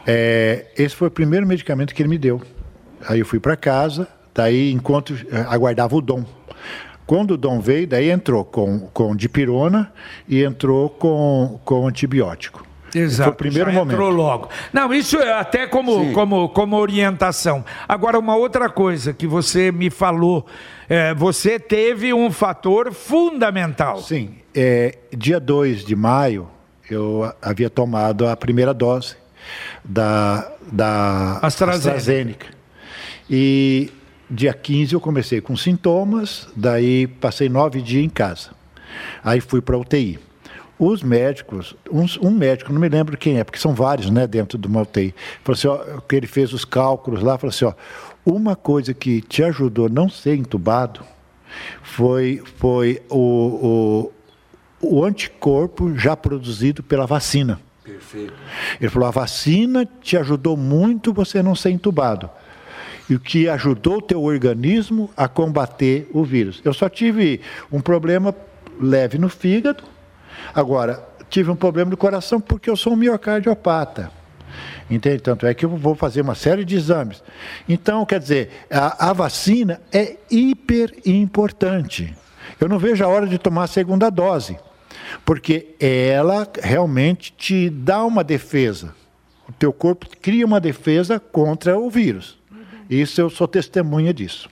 [0.07, 2.41] É, esse foi o primeiro medicamento que ele me deu.
[3.07, 6.23] Aí eu fui para casa, daí enquanto eh, aguardava o dom.
[7.07, 9.91] Quando o dom veio, daí entrou com, com dipirona
[10.27, 12.65] e entrou com, com antibiótico.
[12.93, 13.29] Exato.
[13.29, 13.93] Foi o primeiro Já momento.
[13.95, 14.49] Entrou logo.
[14.71, 17.65] Não, isso é até como, como, como orientação.
[17.87, 20.45] Agora, uma outra coisa que você me falou,
[20.87, 24.01] é, você teve um fator fundamental.
[24.01, 24.35] Sim.
[24.53, 26.47] É, dia 2 de maio,
[26.89, 29.15] eu havia tomado a primeira dose
[29.83, 31.97] da, da AstraZeneca.
[31.97, 32.47] AstraZeneca.
[33.29, 33.91] E
[34.29, 38.51] dia 15 eu comecei com sintomas, daí passei nove dias em casa.
[39.23, 40.19] Aí fui para UTI.
[40.79, 44.59] Os médicos, um, um, médico, não me lembro quem é, porque são vários né, dentro
[44.59, 45.13] do UTI,
[45.43, 47.73] falou assim, ó, que ele fez os cálculos lá, falou assim, ó,
[48.23, 51.01] uma coisa que te ajudou a não ser entubado
[51.81, 54.11] foi, foi o,
[54.81, 57.59] o, o anticorpo já produzido pela vacina.
[57.83, 58.33] Perfeito.
[58.79, 62.29] Ele falou, a vacina te ajudou muito você não ser entubado.
[63.09, 66.61] E que ajudou o teu organismo a combater o vírus.
[66.63, 67.41] Eu só tive
[67.71, 68.35] um problema
[68.79, 69.83] leve no fígado,
[70.53, 74.11] agora tive um problema no coração porque eu sou um miocardiopata.
[74.89, 75.21] Entende?
[75.21, 77.21] Tanto é que eu vou fazer uma série de exames.
[77.67, 82.15] Então, quer dizer, a, a vacina é hiper importante.
[82.59, 84.57] Eu não vejo a hora de tomar a segunda dose,
[85.25, 88.95] porque ela realmente te dá uma defesa.
[89.47, 92.37] O teu corpo cria uma defesa contra o vírus.
[92.89, 94.49] Isso eu sou testemunha disso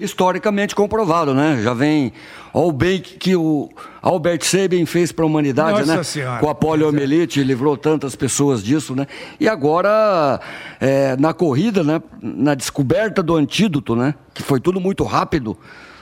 [0.00, 1.60] historicamente comprovado, né?
[1.60, 2.12] Já vem
[2.54, 3.68] Olha o bem que o
[4.00, 6.02] Albert Sabin fez para a humanidade, Nossa né?
[6.02, 6.40] Senhora.
[6.40, 9.06] Com a poliomielite, livrou tantas pessoas disso, né?
[9.38, 10.40] E agora,
[10.80, 12.00] é, na corrida, né?
[12.22, 14.14] Na descoberta do antídoto, né?
[14.34, 15.56] Que foi tudo muito rápido.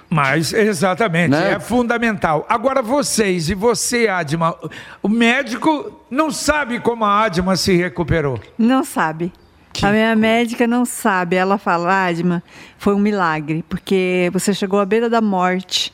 [0.09, 1.55] Mas, exatamente, Né?
[1.55, 2.47] é fundamental.
[2.49, 4.57] Agora, vocês e você, Adma,
[5.03, 8.39] o médico não sabe como a Adma se recuperou.
[8.57, 9.33] Não sabe.
[9.85, 11.37] A minha médica não sabe.
[11.37, 12.43] Ela fala, Adma,
[12.79, 15.93] foi um milagre, porque você chegou à beira da morte.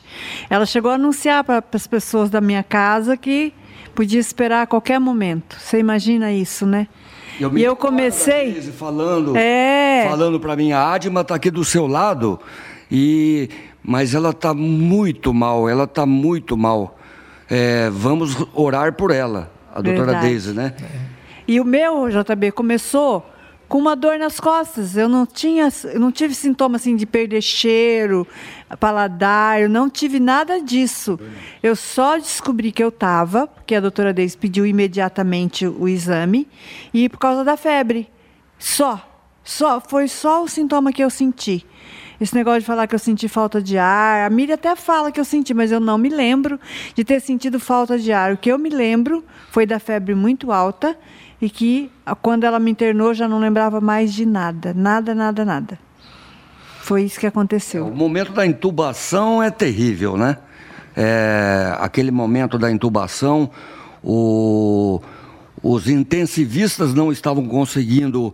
[0.49, 3.53] Ela chegou a anunciar para as pessoas da minha casa que
[3.95, 5.57] podia esperar a qualquer momento.
[5.59, 6.87] Você imagina isso, né?
[7.51, 8.61] me e eu comecei.
[8.61, 10.05] Falando, É.
[10.09, 12.39] falando para mim, a Adma está aqui do seu lado,
[12.91, 13.49] e
[13.83, 16.97] mas ela está muito mal, ela está muito mal.
[17.49, 20.27] É, vamos orar por ela, a doutora Verdade.
[20.27, 20.73] Deise, né?
[21.47, 23.25] E o meu JB começou
[23.73, 24.95] com uma dor nas costas.
[24.95, 28.27] Eu não tinha, eu não tive sintoma assim de perder cheiro,
[28.79, 31.19] paladar, eu não tive nada disso.
[31.63, 36.47] Eu só descobri que eu estava, porque a doutora Deise pediu imediatamente o exame,
[36.93, 38.07] e por causa da febre.
[38.59, 39.09] Só.
[39.43, 41.65] Só, foi só o sintoma que eu senti.
[42.21, 45.19] Esse negócio de falar que eu senti falta de ar, a Miriam até fala que
[45.19, 46.59] eu senti, mas eu não me lembro
[46.93, 48.33] de ter sentido falta de ar.
[48.33, 50.95] O que eu me lembro foi da febre muito alta
[51.43, 51.91] e que
[52.21, 55.77] quando ela me internou já não lembrava mais de nada, nada, nada, nada.
[56.81, 57.85] Foi isso que O aconteceu.
[57.91, 60.37] momento da intubação é terrível, né?
[60.95, 63.49] É, aquele momento da intubação,
[64.01, 65.01] o-
[65.61, 68.33] os intensivistas não estavam conseguindo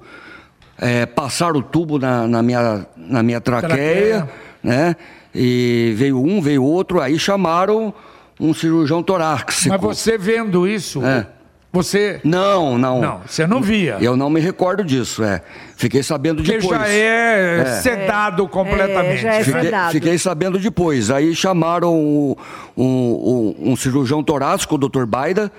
[0.82, 4.30] é, passar o tubo na, na minha, na minha traqueia, Traqueia.
[4.64, 4.96] né?
[5.36, 7.94] E veio um, veio outro, aí chamaram
[8.40, 9.68] um cirurgião torácico.
[9.68, 11.28] Mas você vendo isso, É.
[11.72, 12.20] você.
[12.24, 13.00] Não, não.
[13.02, 13.98] Não, você não via.
[14.02, 15.42] Eu não me recordo disso, é.
[15.76, 16.80] Fiquei sabendo Porque depois.
[16.80, 19.22] já é, sedado completamente.
[19.22, 19.92] já é Fiquei, sedado.
[19.92, 21.12] fiquei sabendo depois.
[21.12, 22.36] Aí chamaram um,
[22.76, 25.06] um- um- um cirurgião torácico, o Dr.
[25.06, 25.52] Baida,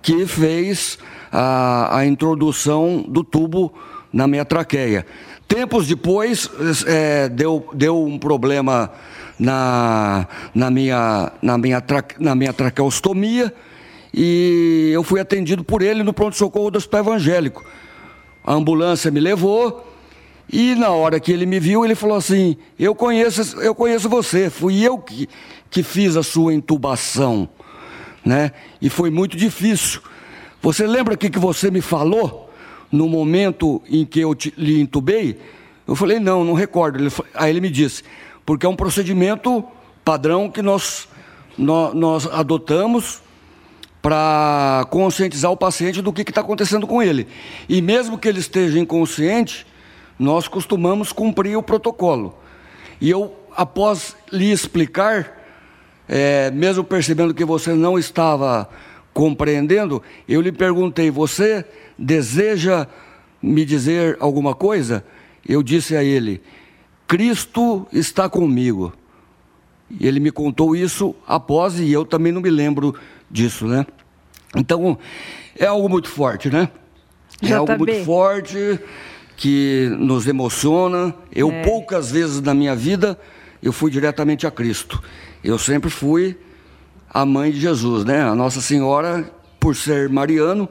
[0.00, 0.98] que fez
[1.32, 3.72] a, a introdução do tubo
[4.12, 5.04] na minha traqueia.
[5.46, 6.48] Tempos depois,
[6.86, 8.90] é, deu, deu um problema
[9.38, 13.52] na, na, minha, na, minha tra, na minha traqueostomia
[14.12, 17.64] e eu fui atendido por ele no pronto-socorro do Hospital Evangélico.
[18.44, 19.86] A ambulância me levou
[20.50, 24.48] e na hora que ele me viu, ele falou assim: Eu conheço, eu conheço você,
[24.48, 25.28] fui eu que,
[25.70, 27.48] que fiz a sua intubação.
[28.24, 28.52] Né?
[28.80, 30.00] E foi muito difícil.
[30.62, 32.50] Você lembra o que, que você me falou
[32.90, 35.38] no momento em que eu te, lhe intubei?
[35.86, 36.98] Eu falei: Não, não recordo.
[36.98, 38.02] Ele aí ele me disse:
[38.46, 39.62] Porque é um procedimento
[40.02, 41.06] padrão que nós,
[41.58, 43.20] nó- nós adotamos
[44.00, 47.26] para conscientizar o paciente do que está acontecendo com ele.
[47.68, 49.66] E mesmo que ele esteja inconsciente,
[50.18, 52.36] nós costumamos cumprir o protocolo.
[53.00, 55.38] E eu, após lhe explicar,
[56.08, 58.68] é, mesmo percebendo que você não estava
[59.12, 61.64] compreendendo, eu lhe perguntei: Você
[61.98, 62.86] deseja
[63.42, 65.04] me dizer alguma coisa?
[65.46, 66.40] Eu disse a ele:
[67.06, 68.92] Cristo está comigo.
[69.90, 72.94] E ele me contou isso após, e eu também não me lembro
[73.30, 73.86] disso, né?
[74.56, 74.98] Então,
[75.58, 76.68] é algo muito forte, né?
[77.42, 78.80] É algo muito forte
[79.36, 81.14] que nos emociona.
[81.34, 83.18] Eu poucas vezes na minha vida
[83.62, 85.02] eu fui diretamente a Cristo.
[85.42, 86.36] Eu sempre fui
[87.10, 88.22] a mãe de Jesus, né?
[88.22, 90.68] A Nossa Senhora, por ser mariano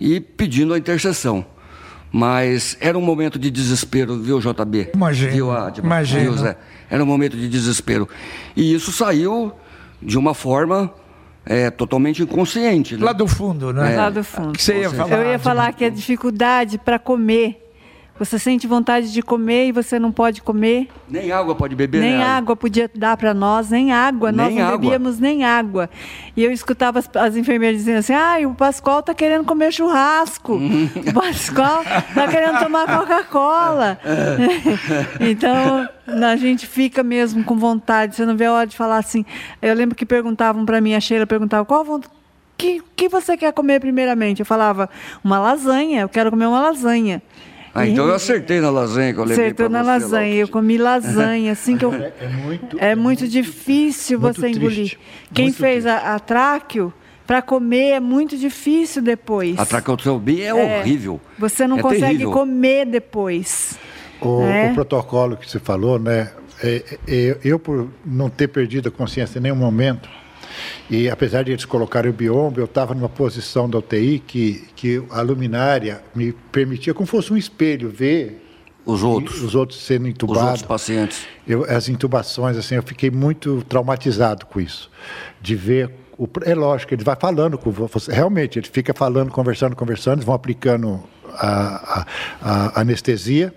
[0.00, 1.44] e pedindo a intercessão.
[2.10, 4.90] Mas era um momento de desespero, viu, JB?
[4.94, 5.86] Imagino, Viu, Adma?
[5.86, 6.22] imagino.
[6.22, 6.56] Viu, Zé?
[6.90, 8.06] Era um momento de desespero.
[8.54, 9.50] E isso saiu
[10.00, 10.92] de uma forma
[11.44, 12.96] é, totalmente inconsciente.
[12.96, 13.04] Né?
[13.04, 13.96] Lá do fundo, né?
[13.96, 14.52] Lá do fundo.
[14.52, 15.16] Que você ia falar?
[15.16, 17.61] Eu ia falar que a dificuldade para comer.
[18.18, 20.88] Você sente vontade de comer e você não pode comer.
[21.08, 22.24] Nem água pode beber, Nem né?
[22.24, 24.30] água podia dar para nós, nem água.
[24.30, 24.78] nós Nem não água.
[24.78, 25.90] bebíamos nem água.
[26.36, 30.54] E eu escutava as, as enfermeiras dizendo assim: ah, o Pascoal está querendo comer churrasco.
[30.54, 33.98] o Pascoal está querendo tomar Coca-Cola.
[35.18, 38.14] então, a gente fica mesmo com vontade.
[38.14, 39.24] Você não vê a hora de falar assim.
[39.60, 42.12] Eu lembro que perguntavam para mim, a Sheila perguntava: qual vontade.
[42.56, 44.40] que, que você quer comer primeiramente?
[44.40, 44.88] Eu falava,
[45.24, 47.20] uma lasanha, eu quero comer uma lasanha.
[47.74, 50.34] Ah, então eu acertei na lasanha que eu levei Acertou na lasanha.
[50.34, 51.92] Eu comi lasanha, assim que eu.
[52.02, 54.98] É, é muito, é muito difícil muito você engolir.
[55.32, 56.92] Quem muito fez a, a tráqueo
[57.26, 59.58] para comer é muito difícil depois.
[59.58, 61.20] A traqueotomia é, é horrível.
[61.38, 62.32] Você não é consegue terrível.
[62.32, 63.78] comer depois.
[64.20, 64.70] O, né?
[64.70, 66.30] o, protocolo que você falou, né?
[66.62, 70.08] É, é, eu, por não ter perdido a consciência em nenhum momento,
[70.90, 75.02] e apesar de eles colocarem o biombo, eu estava numa posição da UTI que, que
[75.10, 78.42] a luminária me permitia, como fosse um espelho, ver
[78.84, 80.42] os outros, os outros sendo intubados.
[80.42, 81.26] Os outros pacientes.
[81.46, 84.90] Eu, as intubações, assim, eu fiquei muito traumatizado com isso,
[85.40, 88.12] de ver o, é lógico, ele vai falando com você.
[88.12, 91.02] Realmente, ele fica falando, conversando, conversando, eles vão aplicando
[91.34, 92.06] a,
[92.40, 93.52] a, a anestesia.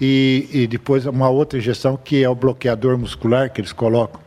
[0.00, 4.20] E, e, depois uma outra injeção que é o bloqueador muscular que eles colocam.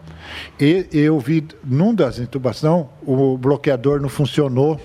[0.60, 4.80] E eu vi, num das intubações, o bloqueador não funcionou,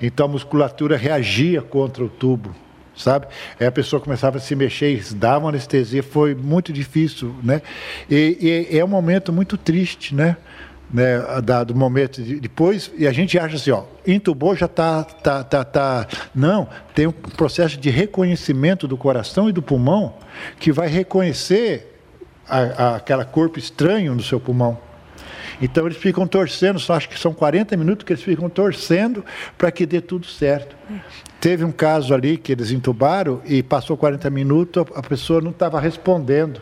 [0.00, 2.54] então a musculatura reagia contra o tubo,
[2.96, 3.26] sabe?
[3.58, 7.62] Aí a pessoa começava a se mexer, dava anestesia, foi muito difícil, né?
[8.10, 10.36] E, e é um momento muito triste, né?
[10.92, 11.18] né,
[11.66, 15.64] do momento de, depois, e a gente acha assim, ó, intubou já está, tá, tá,
[15.64, 16.06] tá.
[16.34, 20.14] Não, tem um processo de reconhecimento do coração e do pulmão
[20.60, 21.91] que vai reconhecer
[22.60, 24.78] a, aquela corpo estranho no seu pulmão.
[25.60, 29.24] Então eles ficam torcendo, só acho que são 40 minutos que eles ficam torcendo
[29.56, 30.74] para que dê tudo certo.
[31.40, 35.80] Teve um caso ali que eles entubaram e passou 40 minutos, a pessoa não estava
[35.80, 36.60] respondendo.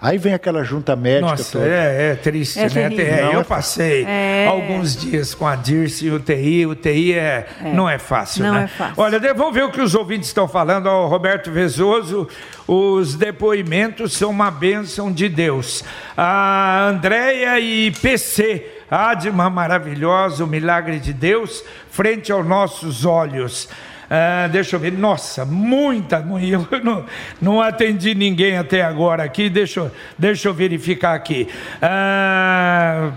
[0.00, 1.30] Aí vem aquela junta médica.
[1.30, 1.66] Nossa, toda.
[1.66, 2.96] É, é triste, é né?
[2.96, 4.46] É, eu passei é...
[4.46, 6.66] alguns dias com a Dirce e o TI.
[6.66, 8.64] O TI é, é, não é fácil, não né?
[8.64, 8.94] é fácil.
[8.96, 10.86] Olha, vamos ver o que os ouvintes estão falando.
[10.86, 12.28] O Roberto Vezoso,
[12.66, 15.82] os depoimentos são uma bênção de Deus.
[16.16, 18.72] A Andréia e PC.
[18.88, 23.68] Adma maravilhosa, o milagre de Deus, frente aos nossos olhos.
[24.08, 27.04] Ah, deixa eu ver, nossa, muita, eu não,
[27.40, 31.48] não atendi ninguém até agora aqui, deixa, deixa eu verificar aqui.
[31.82, 33.12] Ah,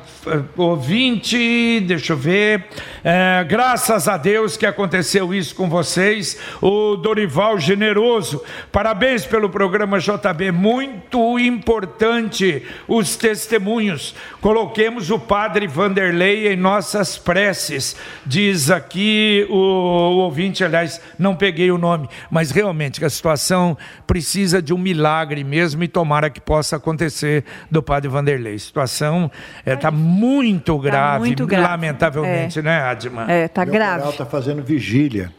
[0.57, 2.65] ouvinte, deixa eu ver,
[3.05, 9.99] ah, graças a Deus que aconteceu isso com vocês, o Dorival Generoso, parabéns pelo programa
[9.99, 19.55] JB, muito importante os testemunhos, coloquemos o padre Vanderlei em nossas preces, diz aqui o,
[19.55, 23.77] o ouvinte, aliás, aliás, não peguei o nome, mas realmente a situação
[24.07, 28.55] precisa de um milagre mesmo e tomara que possa acontecer do padre Vanderlei.
[28.55, 32.61] A situação está é, tá muito, tá grave, muito grave, lamentavelmente, é.
[32.61, 33.31] né, Adma?
[33.31, 34.09] É, está grave.
[34.09, 35.31] está fazendo vigília,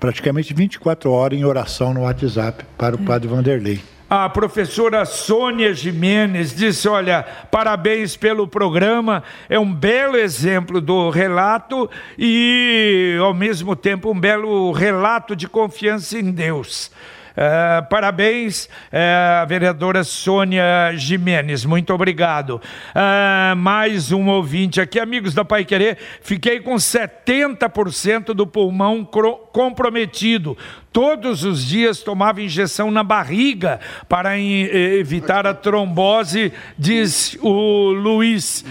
[0.00, 3.95] praticamente 24 horas em oração no WhatsApp para o padre Vanderlei.
[4.08, 11.90] A professora Sônia Jimenez disse: Olha, parabéns pelo programa, é um belo exemplo do relato
[12.16, 16.92] e, ao mesmo tempo, um belo relato de confiança em Deus.
[17.36, 22.62] Uh, parabéns, uh, vereadora Sônia Jimenez, muito obrigado.
[22.94, 29.04] Uh, mais um ouvinte aqui, amigos da Pai Querer, fiquei com 70% do pulmão
[29.52, 30.56] comprometido.
[30.96, 38.64] Todos os dias tomava injeção na barriga para evitar a trombose, diz o Luiz.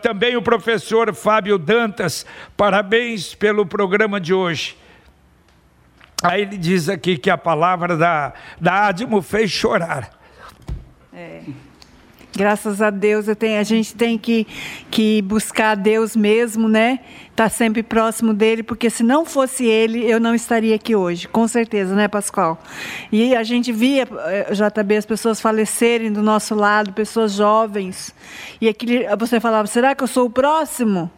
[0.00, 2.24] também o professor Fábio Dantas,
[2.56, 4.76] parabéns pelo programa de hoje.
[6.22, 10.10] Aí ele diz aqui que a palavra da, da Admo fez chorar.
[11.12, 11.40] É.
[12.36, 14.44] Graças a Deus, tenho, a gente tem que,
[14.90, 16.98] que buscar Deus mesmo, né?
[17.30, 21.28] Estar tá sempre próximo dele, porque se não fosse ele, eu não estaria aqui hoje,
[21.28, 22.60] com certeza, né, Pascoal?
[23.12, 28.12] E a gente via, eh, JB, as pessoas falecerem do nosso lado, pessoas jovens,
[28.60, 31.10] e aquele, você falava, será que eu sou o próximo?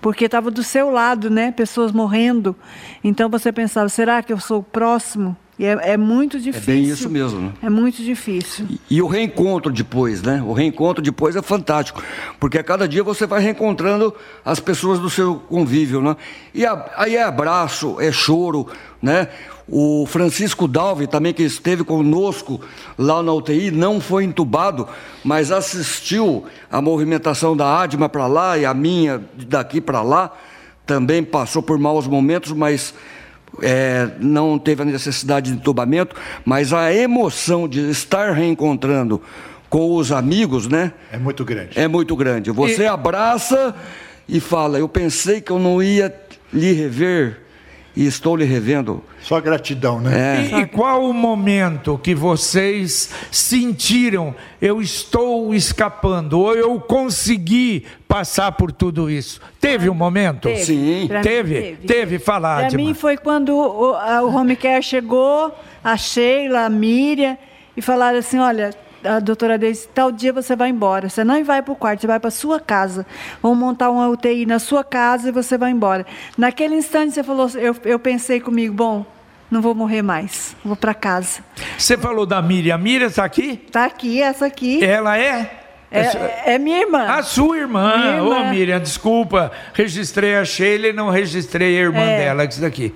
[0.00, 1.52] porque estava do seu lado, né?
[1.52, 2.56] Pessoas morrendo.
[3.04, 5.36] Então você pensava, será que eu sou o próximo?
[5.60, 6.72] E é, é muito difícil.
[6.72, 7.38] É bem isso mesmo.
[7.38, 7.52] Né?
[7.64, 8.64] É muito difícil.
[8.70, 10.42] E, e, o reencontro depois, né?
[10.42, 12.02] O reencontro depois é fantástico,
[12.40, 16.16] porque a cada dia você vai reencontrando as pessoas do seu convívio, né?
[16.54, 18.68] E a, aí é abraço, é choro,
[19.02, 19.28] né?
[19.68, 22.58] O Francisco Dalvi, também que esteve conosco
[22.96, 24.88] lá na UTI, não foi entubado,
[25.22, 30.32] mas assistiu a movimentação da Adma para lá e a minha daqui para lá.
[30.86, 32.94] Também passou por maus momentos, mas
[33.62, 36.14] é, não teve a necessidade de entubamento.
[36.44, 39.20] Mas a emoção de estar reencontrando
[39.68, 40.92] com os amigos, né?
[41.12, 41.78] É muito grande.
[41.78, 42.50] É muito grande.
[42.50, 42.86] Você e...
[42.86, 43.74] abraça
[44.28, 46.14] e fala: Eu pensei que eu não ia
[46.52, 47.49] lhe rever
[47.94, 49.02] e estou lhe revendo.
[49.20, 50.50] Só gratidão, né?
[50.52, 50.58] É.
[50.58, 58.52] E, e, qual o momento que vocês sentiram eu estou escapando ou eu consegui passar
[58.52, 59.40] por tudo isso?
[59.60, 60.42] Teve um momento?
[60.42, 60.64] Teve.
[60.64, 61.08] Sim.
[61.22, 61.54] Teve?
[61.54, 62.68] Teve, teve falar.
[62.68, 67.36] Para mim foi quando o, a, o home care chegou, a Sheila, a Miriam,
[67.76, 68.70] e falaram assim, olha,
[69.04, 71.08] a doutora Deise, tal dia você vai embora.
[71.08, 73.06] Você não vai para o quarto, você vai para sua casa.
[73.42, 76.06] Vamos montar uma UTI na sua casa e você vai embora.
[76.36, 79.06] Naquele instante você falou, eu, eu pensei comigo, bom,
[79.50, 81.42] não vou morrer mais, vou para casa.
[81.76, 82.74] Você falou da Miriam.
[82.74, 83.60] A Miriam está aqui?
[83.66, 84.84] Está aqui, essa aqui.
[84.84, 85.60] Ela é?
[85.90, 87.04] É, é, minha irmã.
[87.04, 88.22] A sua irmã.
[88.22, 88.42] Ô, irmã.
[88.42, 89.50] oh, Miriam, desculpa.
[89.74, 92.18] Registrei a Sheila e não registrei a irmã é.
[92.18, 92.94] dela, que está aqui.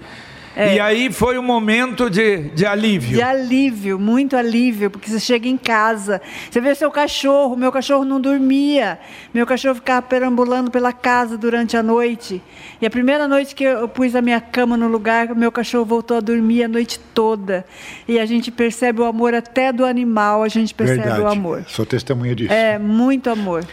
[0.57, 0.77] É.
[0.77, 3.17] E aí foi um momento de, de alívio.
[3.17, 8.05] De alívio, muito alívio, porque você chega em casa, você vê seu cachorro, meu cachorro
[8.05, 8.99] não dormia,
[9.33, 12.41] meu cachorro ficava perambulando pela casa durante a noite.
[12.81, 16.19] E a primeira noite que eu pus a minha cama no lugar, meu cachorro voltou
[16.19, 17.65] a dormir a noite toda.
[18.07, 21.21] E a gente percebe o amor até do animal, a gente percebe Verdade.
[21.21, 21.65] o amor.
[21.67, 22.53] Sou testemunha disso.
[22.53, 23.67] É, muito amor.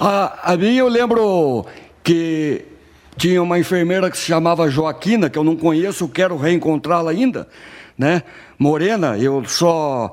[0.00, 1.64] A, a mim eu lembro
[2.02, 2.75] que
[3.16, 7.48] tinha uma enfermeira que se chamava Joaquina, que eu não conheço, quero reencontrá-la ainda,
[7.96, 8.22] né?
[8.58, 10.12] Morena, eu só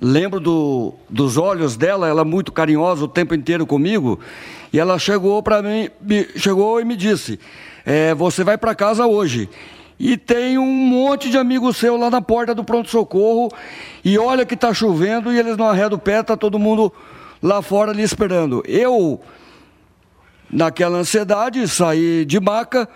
[0.00, 4.18] lembro do, dos olhos dela, ela muito carinhosa o tempo inteiro comigo,
[4.72, 7.38] e ela chegou para mim, me, chegou e me disse:
[7.86, 9.48] é, "Você vai para casa hoje."
[10.00, 13.50] E tem um monte de amigos seu lá na porta do pronto-socorro,
[14.04, 16.92] e olha que está chovendo e eles não arredam o pé, está todo mundo
[17.42, 18.62] lá fora ali esperando.
[18.66, 19.20] Eu
[20.50, 22.88] naquela ansiedade, saí de maca.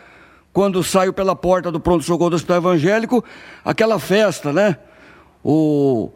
[0.53, 3.25] Quando saio pela porta do pronto-socorro do Hospital Evangélico,
[3.65, 4.77] aquela festa, né?
[5.43, 6.11] O,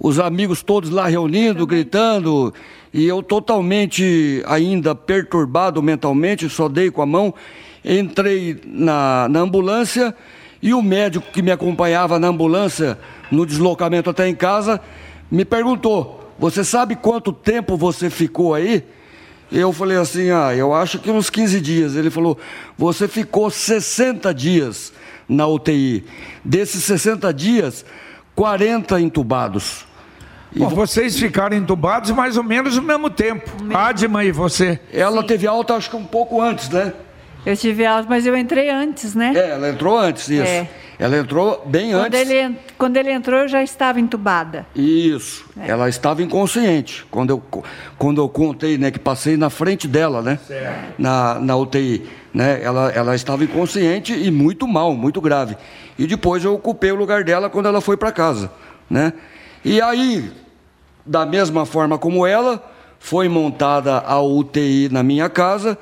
[0.00, 2.52] os amigos todos lá reunindo, gritando,
[2.92, 7.32] e eu totalmente ainda perturbado mentalmente, só dei com a mão,
[7.84, 10.14] entrei na, na ambulância
[10.60, 12.98] e o médico que me acompanhava na ambulância,
[13.30, 14.80] no deslocamento até em casa,
[15.30, 18.84] me perguntou: Você sabe quanto tempo você ficou aí?
[19.50, 21.96] Eu falei assim: ah, eu acho que uns 15 dias.
[21.96, 22.38] Ele falou:
[22.76, 24.92] você ficou 60 dias
[25.28, 26.04] na UTI.
[26.44, 27.84] Desses 60 dias,
[28.34, 29.86] 40 entubados.
[30.54, 33.50] E Bom, vocês ficaram entubados mais ou menos no mesmo tempo.
[33.74, 34.80] Adma e você?
[34.92, 35.26] Ela Sim.
[35.26, 36.92] teve alta, acho que um pouco antes, né?
[37.44, 39.32] Eu tive alta, mas eu entrei antes, né?
[39.34, 40.42] É, ela entrou antes, isso.
[40.42, 40.68] É.
[40.98, 42.28] Ela entrou bem quando antes.
[42.28, 44.66] Ele, quando ele entrou, eu já estava entubada.
[44.74, 45.44] Isso.
[45.56, 45.70] É.
[45.70, 47.06] Ela estava inconsciente.
[47.08, 47.42] Quando eu,
[47.96, 50.40] quando eu contei, né, que passei na frente dela, né?
[50.44, 50.94] Certo.
[50.98, 52.04] Na, na UTI.
[52.34, 52.60] Né?
[52.62, 55.56] Ela, ela estava inconsciente e muito mal, muito grave.
[55.96, 58.50] E depois eu ocupei o lugar dela quando ela foi para casa.
[58.90, 59.12] Né?
[59.64, 60.32] E aí,
[61.06, 62.60] da mesma forma como ela,
[62.98, 65.78] foi montada a UTI na minha casa.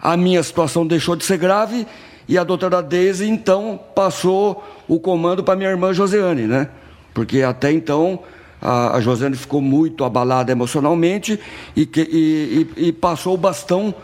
[0.00, 1.84] A minha situação deixou de ser grave
[2.32, 6.66] e a doutora Deise, então, passou o comando para minha irmã Josiane, né?
[7.12, 8.20] Porque até então
[8.58, 11.38] a, a Josiane ficou muito abalada emocionalmente
[11.76, 13.94] e, que, e, e, e passou o bastão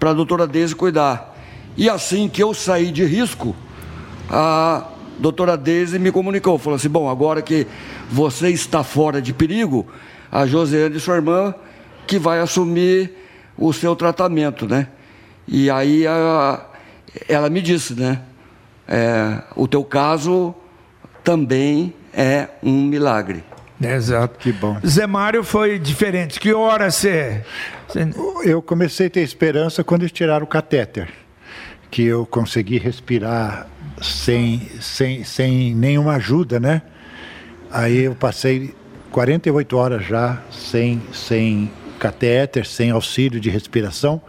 [0.00, 1.36] para a doutora Deise cuidar.
[1.76, 3.54] E assim que eu saí de risco,
[4.28, 4.88] a
[5.20, 7.68] doutora Deise me comunicou, falou assim, bom, agora que
[8.10, 9.86] você está fora de perigo,
[10.32, 11.54] a Josiane, sua irmã,
[12.04, 13.12] que vai assumir
[13.56, 14.88] o seu tratamento, né?
[15.46, 16.66] E aí a,
[17.28, 18.22] ela me disse, né?
[18.88, 20.54] É, o teu caso
[21.24, 23.42] também é um milagre.
[23.80, 24.38] Exato.
[24.38, 24.78] Que bom.
[24.86, 26.40] Zé Mário foi diferente.
[26.40, 27.44] Que hora você.
[28.44, 31.08] Eu comecei a ter esperança quando eles tiraram o catéter.
[31.90, 33.66] Que eu consegui respirar
[34.00, 36.82] sem, sem, sem nenhuma ajuda, né?
[37.70, 38.74] Aí eu passei
[39.10, 41.70] 48 horas já sem, sem
[42.06, 44.20] catéter, sem auxílio de respiração.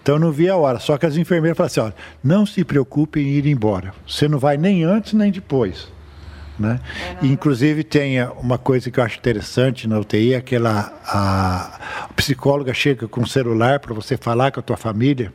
[0.00, 0.78] Então eu não via a hora.
[0.78, 3.94] Só que as enfermeiras falaram assim: olha, não se preocupe em ir embora.
[4.06, 5.88] Você não vai nem antes nem depois.
[6.58, 6.80] Né?
[7.22, 12.08] É, inclusive tem uma coisa que eu acho interessante na UTI, é aquela a, a
[12.14, 15.32] psicóloga chega com o celular para você falar com a tua família.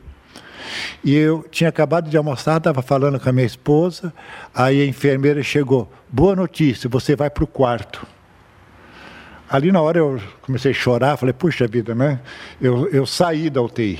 [1.02, 4.12] E eu tinha acabado de almoçar, estava falando com a minha esposa,
[4.54, 8.06] aí a enfermeira chegou, boa notícia, você vai para o quarto.
[9.50, 12.20] Ali na hora eu comecei a chorar, falei, puxa vida, né?
[12.60, 13.98] Eu, eu saí da UTI.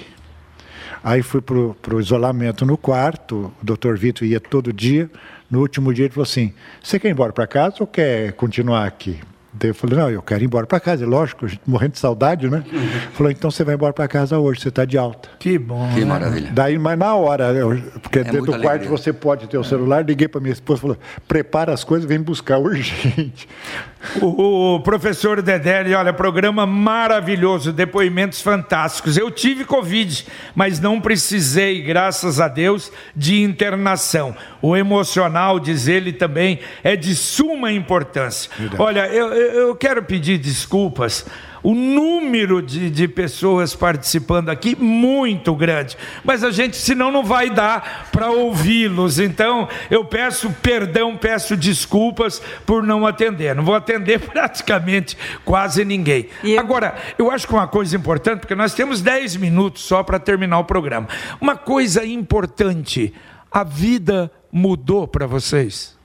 [1.02, 5.10] Aí fui para o isolamento no quarto, o doutor Vitor ia todo dia.
[5.50, 8.86] No último dia ele falou assim: Você quer ir embora para casa ou quer continuar
[8.86, 9.20] aqui?
[9.58, 11.04] Daí eu falei, não, eu quero ir embora para casa.
[11.06, 12.62] Lógico, morrendo de saudade, né?
[13.14, 15.28] Falou, então você vai embora para casa hoje, você está de alta.
[15.38, 15.90] Que bom.
[15.94, 16.06] Que né?
[16.06, 16.50] maravilha.
[16.52, 18.88] Daí, mas na hora, eu- porque É dentro do quarto alegria.
[18.90, 22.20] você pode ter o celular, liguei para minha esposa e falou, prepara as coisas, vem
[22.20, 23.48] buscar urgente.
[24.22, 29.16] O, o professor Dedé, olha, programa maravilhoso, depoimentos fantásticos.
[29.16, 34.36] Eu tive Covid, mas não precisei, graças a Deus, de internação.
[34.62, 38.50] O emocional, diz ele também, é de suma importância.
[38.78, 41.26] Olha, eu, eu eu quero pedir desculpas.
[41.60, 45.96] O número de, de pessoas participando aqui, muito grande.
[46.24, 49.18] Mas a gente, senão, não vai dar para ouvi-los.
[49.18, 53.56] Então, eu peço perdão, peço desculpas por não atender.
[53.56, 56.28] Não vou atender praticamente quase ninguém.
[56.44, 60.02] E eu- Agora, eu acho que uma coisa importante, porque nós temos 10 minutos só
[60.04, 61.08] para terminar o programa.
[61.40, 63.12] Uma coisa importante:
[63.50, 65.98] a vida mudou para vocês?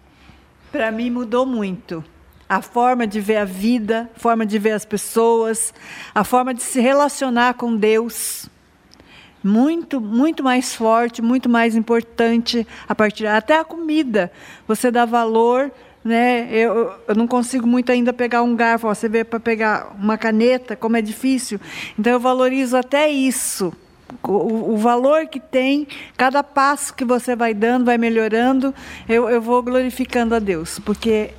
[0.71, 2.03] Para mim mudou muito.
[2.53, 5.73] A forma de ver a vida, a forma de ver as pessoas,
[6.13, 8.47] a forma de se relacionar com Deus.
[9.43, 14.31] Muito, muito mais forte, muito mais importante a partir até a comida.
[14.67, 15.71] Você dá valor,
[16.05, 16.47] né?
[16.51, 18.85] Eu, eu não consigo muito ainda pegar um garfo.
[18.85, 21.59] Você vê para pegar uma caneta, como é difícil.
[21.97, 23.73] Então eu valorizo até isso.
[24.21, 28.75] O, o valor que tem, cada passo que você vai dando, vai melhorando,
[29.09, 31.31] eu, eu vou glorificando a Deus, porque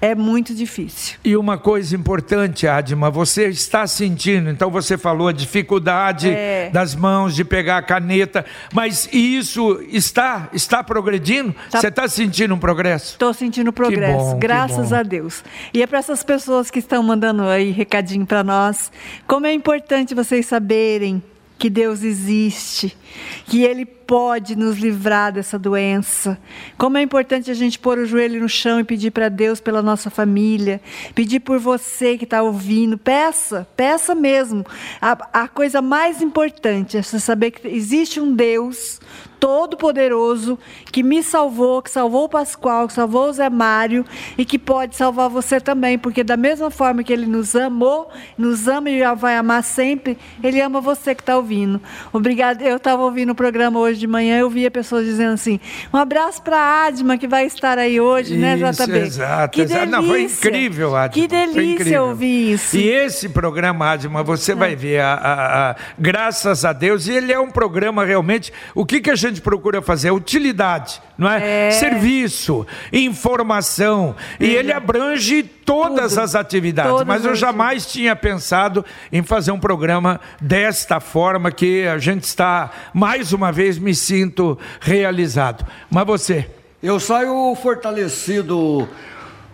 [0.00, 1.18] é muito difícil.
[1.24, 6.70] E uma coisa importante, Adma, você está sentindo, então você falou a dificuldade É.
[6.72, 11.54] das mãos de pegar a caneta, mas isso está está progredindo?
[11.70, 11.80] Tá.
[11.80, 13.12] Você está sentindo um progresso?
[13.12, 15.44] Estou sentindo progresso, bom, graças a Deus.
[15.74, 18.90] E é para essas pessoas que estão mandando aí recadinho para nós,
[19.26, 21.22] como é importante vocês saberem
[21.60, 22.96] que Deus existe,
[23.44, 26.38] que Ele pode nos livrar dessa doença.
[26.78, 29.82] Como é importante a gente pôr o joelho no chão e pedir para Deus pela
[29.82, 30.80] nossa família,
[31.14, 32.96] pedir por você que está ouvindo.
[32.96, 34.64] Peça, peça mesmo.
[35.02, 38.98] A, a coisa mais importante é você saber que existe um Deus
[39.40, 40.58] todo-poderoso
[40.92, 44.04] que me salvou, que salvou o Pascoal, que salvou o Zé Mário
[44.36, 48.68] e que pode salvar você também, porque da mesma forma que ele nos amou, nos
[48.68, 51.80] ama e vai amar sempre, ele ama você que está ouvindo.
[52.12, 52.62] Obrigada.
[52.62, 55.58] Eu estava ouvindo o programa hoje de manhã, eu via pessoas dizendo assim:
[55.92, 58.98] um abraço para a Adma que vai estar aí hoje, né, Isso, JB?
[58.98, 59.80] Exato, Que exato.
[59.80, 60.00] delícia.
[60.00, 61.08] Não, foi incrível, Adma.
[61.14, 62.04] Que delícia incrível.
[62.06, 62.76] ouvir isso.
[62.76, 67.32] E esse programa, Adma, você vai ver, a, a- a- graças a Deus, e ele
[67.32, 68.52] é um programa realmente.
[68.74, 70.10] O que, que a gente procura fazer?
[70.10, 71.68] Utilidade, não é?
[71.68, 71.70] É.
[71.72, 74.16] Serviço, informação.
[74.40, 76.22] E ele abrange todas Tudo.
[76.22, 76.90] as atividades.
[76.90, 82.24] Todas Mas eu jamais tinha pensado em fazer um programa desta forma que a gente
[82.24, 85.66] está, mais uma vez, me sinto realizado.
[85.90, 86.50] Mas você.
[86.82, 88.88] Eu saio fortalecido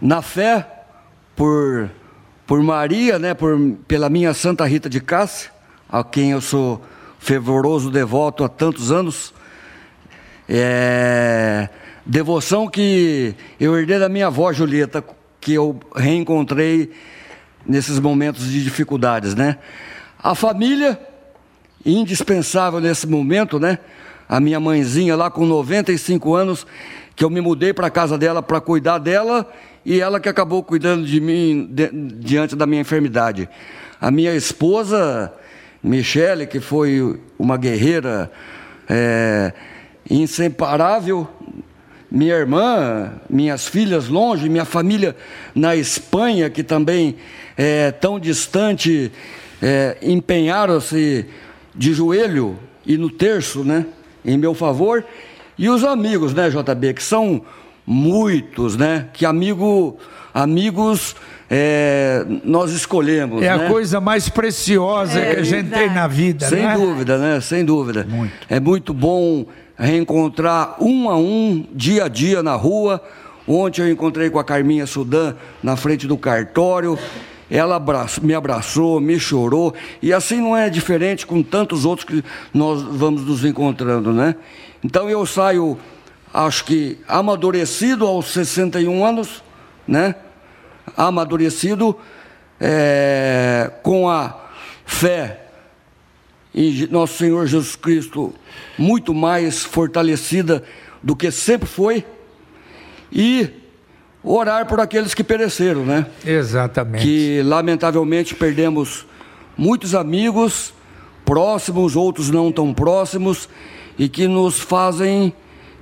[0.01, 0.65] na fé
[1.35, 1.91] por,
[2.47, 3.59] por Maria, né, por,
[3.89, 5.51] pela minha Santa Rita de Cássia,
[5.89, 6.81] a quem eu sou
[7.19, 9.35] fervoroso devoto há tantos anos.
[10.49, 11.69] É,
[12.05, 15.05] devoção que eu herdei da minha avó Julieta,
[15.41, 16.91] que eu reencontrei
[17.67, 19.59] nesses momentos de dificuldades, né?
[20.23, 20.99] A família,
[21.85, 23.79] indispensável nesse momento, né?
[24.29, 26.67] A minha mãezinha lá com 95 anos,
[27.15, 29.51] que eu me mudei para a casa dela para cuidar dela
[29.85, 33.49] e ela que acabou cuidando de mim de- diante da minha enfermidade.
[34.01, 35.33] A minha esposa,
[35.83, 38.31] Michele, que foi uma guerreira
[38.89, 39.53] é,
[40.11, 41.29] inseparável,
[42.11, 45.17] minha irmã, minhas filhas longe, minha família
[45.55, 47.17] na Espanha, que também
[47.57, 49.11] é tão distante,
[49.61, 51.27] é, empenharam-se
[51.75, 53.87] de joelho e no terço, né,
[54.25, 55.05] em meu favor.
[55.59, 57.43] E os amigos, né, JB, que são
[57.87, 59.99] muitos, né, que amigo,
[60.33, 61.17] amigos
[61.51, 63.43] é, nós escolhemos.
[63.43, 63.67] É né?
[63.67, 66.75] a coisa mais preciosa É que a gente tem na vida, Sem né?
[66.75, 67.41] dúvida, né?
[67.41, 68.07] Sem dúvida.
[68.49, 69.47] É muito bom
[69.79, 73.03] reencontrar um a um, dia a dia na rua.
[73.47, 76.99] Ontem eu encontrei com a Carminha Sudan na frente do cartório.
[77.49, 77.81] Ela
[78.23, 79.73] me abraçou, me chorou.
[80.03, 84.35] E assim não é diferente com tantos outros que nós vamos nos encontrando, né?
[84.83, 85.79] Então eu saio,
[86.35, 89.45] acho que amadurecido aos 61 anos,
[89.87, 90.17] né?
[90.97, 91.97] Amadurecido
[92.61, 94.35] é, com a
[94.85, 95.46] fé
[96.57, 98.33] em nosso Senhor Jesus Cristo
[98.79, 100.65] muito mais fortalecida
[101.03, 102.05] do que sempre foi
[103.13, 103.51] e
[104.25, 106.07] orar por aqueles que pereceram, né?
[106.25, 107.05] Exatamente.
[107.05, 109.07] Que lamentavelmente perdemos
[109.57, 110.73] muitos amigos
[111.25, 113.49] próximos, outros não tão próximos
[113.99, 115.33] e que nos fazem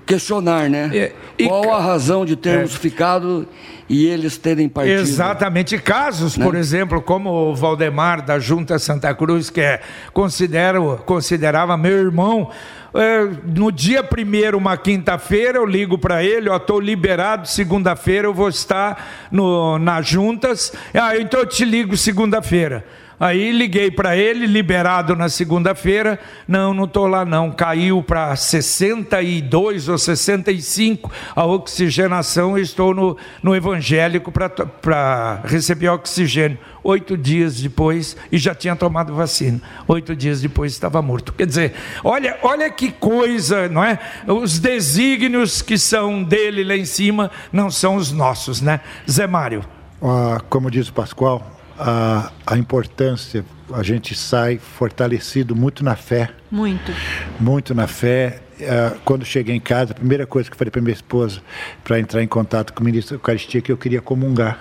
[0.06, 0.90] questionar, né?
[0.94, 2.78] É, e Qual a razão de termos É.
[2.78, 3.46] ficado
[3.88, 5.00] e eles terem partido?
[5.00, 5.78] Exatamente.
[5.78, 6.44] Casos, Né?
[6.44, 9.80] por exemplo, como o Valdemar da Junta Santa Cruz, que é,
[10.12, 12.50] considero, considerava meu irmão.
[12.96, 18.32] é, no dia primeiro, uma quinta-feira, eu ligo para ele, ó, estou liberado, segunda-feira eu
[18.32, 20.72] vou estar no, nas juntas.
[20.94, 22.84] Ah, então eu te ligo segunda-feira.
[23.18, 26.18] Aí liguei para ele, liberado na segunda-feira.
[26.46, 27.50] Não, não estou lá não.
[27.50, 32.58] Caiu para 62 ou 65 a oxigenação.
[32.58, 36.58] Estou no, no evangélico para receber oxigênio.
[36.82, 39.58] Oito dias depois, e já tinha tomado vacina.
[39.88, 41.32] Oito dias depois estava morto.
[41.32, 41.72] Quer dizer,
[42.04, 43.98] olha, olha que coisa, não é?
[44.26, 48.80] Os desígnios que são dele lá em cima não são os nossos, né?
[49.10, 49.64] Zé Mário.
[50.02, 56.30] Ah, como diz o Pascoal, a, a importância, a gente sai fortalecido muito na fé,
[56.50, 56.92] Muito.
[57.40, 58.40] muito na fé.
[58.62, 61.42] Ah, quando cheguei em casa, a primeira coisa que eu falei para minha esposa,
[61.82, 64.58] para entrar em contato com o ministro da Eucaristia, é que eu queria comungar.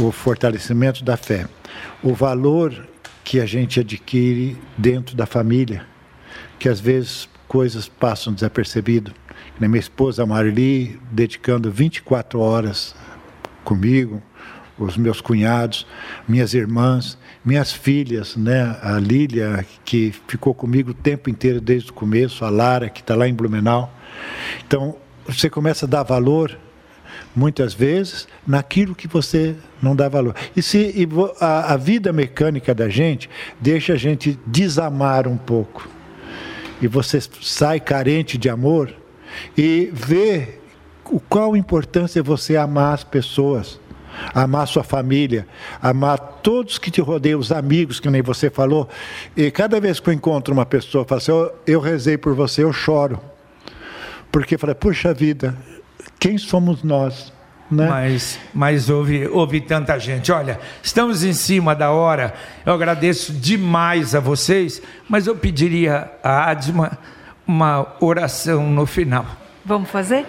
[0.00, 1.46] O fortalecimento da fé.
[2.02, 2.86] O valor
[3.24, 5.84] que a gente adquire dentro da família,
[6.58, 9.12] que às vezes coisas passam desapercebido.
[9.58, 12.94] Minha esposa, Marli, dedicando 24 horas
[13.64, 14.22] comigo,
[14.84, 15.86] os meus cunhados,
[16.26, 18.76] minhas irmãs, minhas filhas, né?
[18.82, 23.14] A Lília, que ficou comigo o tempo inteiro desde o começo, a Lara, que está
[23.14, 23.92] lá em Blumenau.
[24.66, 26.58] Então, você começa a dar valor,
[27.34, 30.34] muitas vezes, naquilo que você não dá valor.
[30.56, 31.08] E se e
[31.40, 33.28] a, a vida mecânica da gente
[33.60, 35.88] deixa a gente desamar um pouco
[36.82, 38.92] e você sai carente de amor
[39.56, 40.58] e vê
[41.04, 43.78] o qual importância é você amar as pessoas,
[44.34, 45.46] amar sua família,
[45.80, 48.88] amar todos que te rodeiam, os amigos, que nem você falou.
[49.36, 52.34] E cada vez que eu encontro uma pessoa, eu falo assim, eu, eu rezei por
[52.34, 53.20] você, eu choro.
[54.30, 55.56] Porque eu falei, puxa vida,
[56.18, 57.32] quem somos nós?
[57.70, 57.88] Né?
[57.88, 60.30] Mas, mas houve, houve tanta gente.
[60.30, 62.34] Olha, estamos em cima da hora.
[62.66, 66.98] Eu agradeço demais a vocês, mas eu pediria a Adma
[67.46, 69.26] uma oração no final.
[69.64, 70.26] Vamos fazer?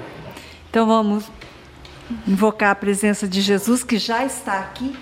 [0.69, 1.29] Então vamos
[2.27, 4.95] invocar a presença de Jesus que já está aqui.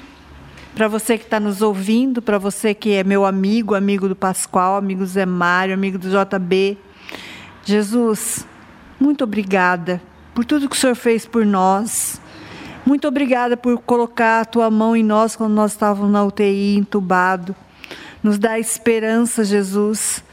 [0.74, 4.78] Para você que está nos ouvindo, para você que é meu amigo, amigo do Pascoal,
[4.78, 6.78] amigo do Zé Mário, amigo do JB.
[7.64, 8.46] Jesus,
[9.00, 10.02] muito obrigada
[10.34, 12.22] por tudo que o Senhor fez por nós.
[12.86, 17.56] Muito obrigada por colocar a tua mão em nós quando nós estávamos na UTI, entubado.
[18.24, 20.24] Nos dá esperança, Jesus.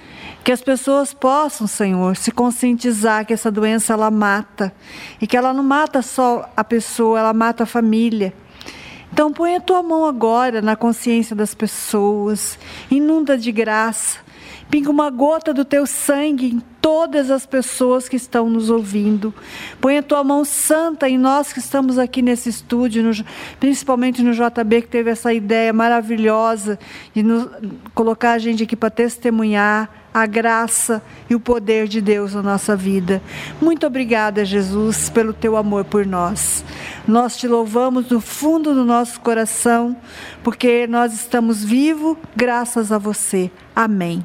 [0.48, 4.72] Que as pessoas possam, Senhor, se conscientizar que essa doença ela mata
[5.20, 8.32] e que ela não mata só a pessoa, ela mata a família.
[9.12, 12.58] Então põe a tua mão agora na consciência das pessoas,
[12.90, 14.20] inunda de graça,
[14.70, 19.34] pinga uma gota do teu sangue em todas as pessoas que estão nos ouvindo.
[19.82, 23.24] Põe a tua mão santa em nós que estamos aqui nesse estúdio, no-
[23.60, 26.78] principalmente no JB, que teve essa ideia maravilhosa
[27.14, 27.46] de nos,
[27.94, 29.90] colocar a gente aqui para testemunhar
[30.22, 33.22] a graça e o poder de Deus na nossa vida.
[33.60, 36.64] Muito obrigada, Jesus, pelo teu amor por nós.
[37.06, 39.96] Nós te louvamos do fundo do nosso coração,
[40.42, 43.50] porque nós estamos vivos graças a você.
[43.74, 44.24] Amém.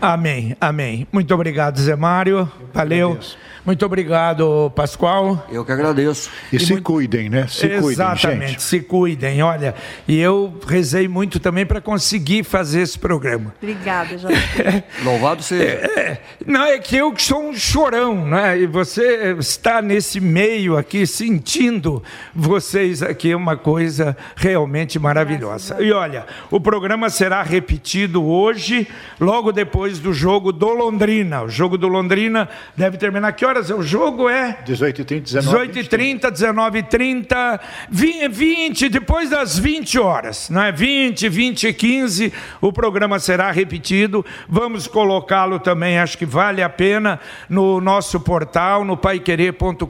[0.00, 1.06] Amém, amém.
[1.12, 2.50] Muito obrigado, Zé Mário.
[2.72, 3.18] Valeu.
[3.66, 5.46] Muito obrigado, Pascoal.
[5.52, 6.30] Eu que agradeço.
[6.50, 7.46] E, se muito- cuidem, né?
[7.46, 8.62] Se cuidem, Exatamente, gente.
[8.62, 9.42] se cuidem.
[9.42, 9.74] Olha,
[10.08, 13.54] e eu rezei muito também para conseguir fazer esse programa.
[13.62, 14.82] Obrigada, JB.
[15.04, 15.62] Louvado seja.
[15.64, 18.58] É, não, é que eu que sou um chorão, né?
[18.58, 22.02] E você está nesse meio aqui, sentindo
[22.34, 25.76] vocês aqui, é uma coisa realmente maravilhosa.
[25.82, 28.88] E olha, o programa será repetido hoje,
[29.20, 31.42] logo depois do jogo do Londrina.
[31.42, 33.32] O jogo do Londrina deve terminar.
[33.32, 34.28] Que horas é o jogo?
[34.28, 37.60] É 18 e 30, 19 18 e 30, 19 e 30,
[37.90, 40.72] 20, 20, depois das 20 horas, não é?
[40.72, 44.24] 20, 20 e 15, o programa será repetido.
[44.48, 47.18] Vamos colocá-lo também, acho que vale a pena,
[47.48, 49.86] no nosso portal, no paiquerê.com.br.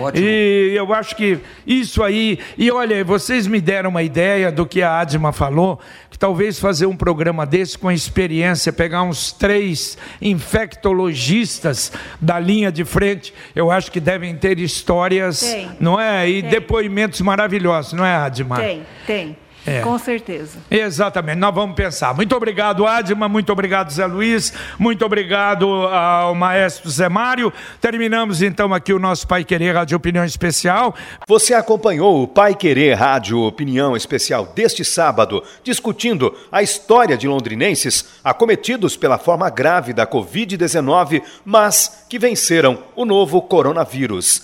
[0.00, 0.26] Ótimo.
[0.26, 2.38] E eu acho que isso aí.
[2.56, 5.78] E olha, vocês me deram uma ideia do que a Adma falou,
[6.10, 12.84] que talvez fazer um programa desse com experiência, pegar uns três infectologistas da linha de
[12.84, 15.70] frente, eu acho que devem ter histórias, Tem.
[15.80, 16.28] não é?
[16.28, 16.50] E Tem.
[16.50, 18.56] depoimentos maravilhosos, não é, Adma?
[18.56, 19.36] Tem, tem.
[19.68, 19.80] É.
[19.80, 20.58] Com certeza.
[20.70, 22.14] Exatamente, nós vamos pensar.
[22.14, 27.52] Muito obrigado, Adma, muito obrigado, Zé Luiz, muito obrigado ao maestro Zé Mário.
[27.80, 30.94] Terminamos então aqui o nosso Pai Querer Rádio Opinião Especial.
[31.26, 38.18] Você acompanhou o Pai Querer Rádio Opinião Especial deste sábado, discutindo a história de londrinenses
[38.24, 44.42] acometidos pela forma grave da Covid-19, mas que venceram o novo coronavírus.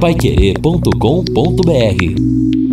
[0.00, 2.65] Paiquerê.com.br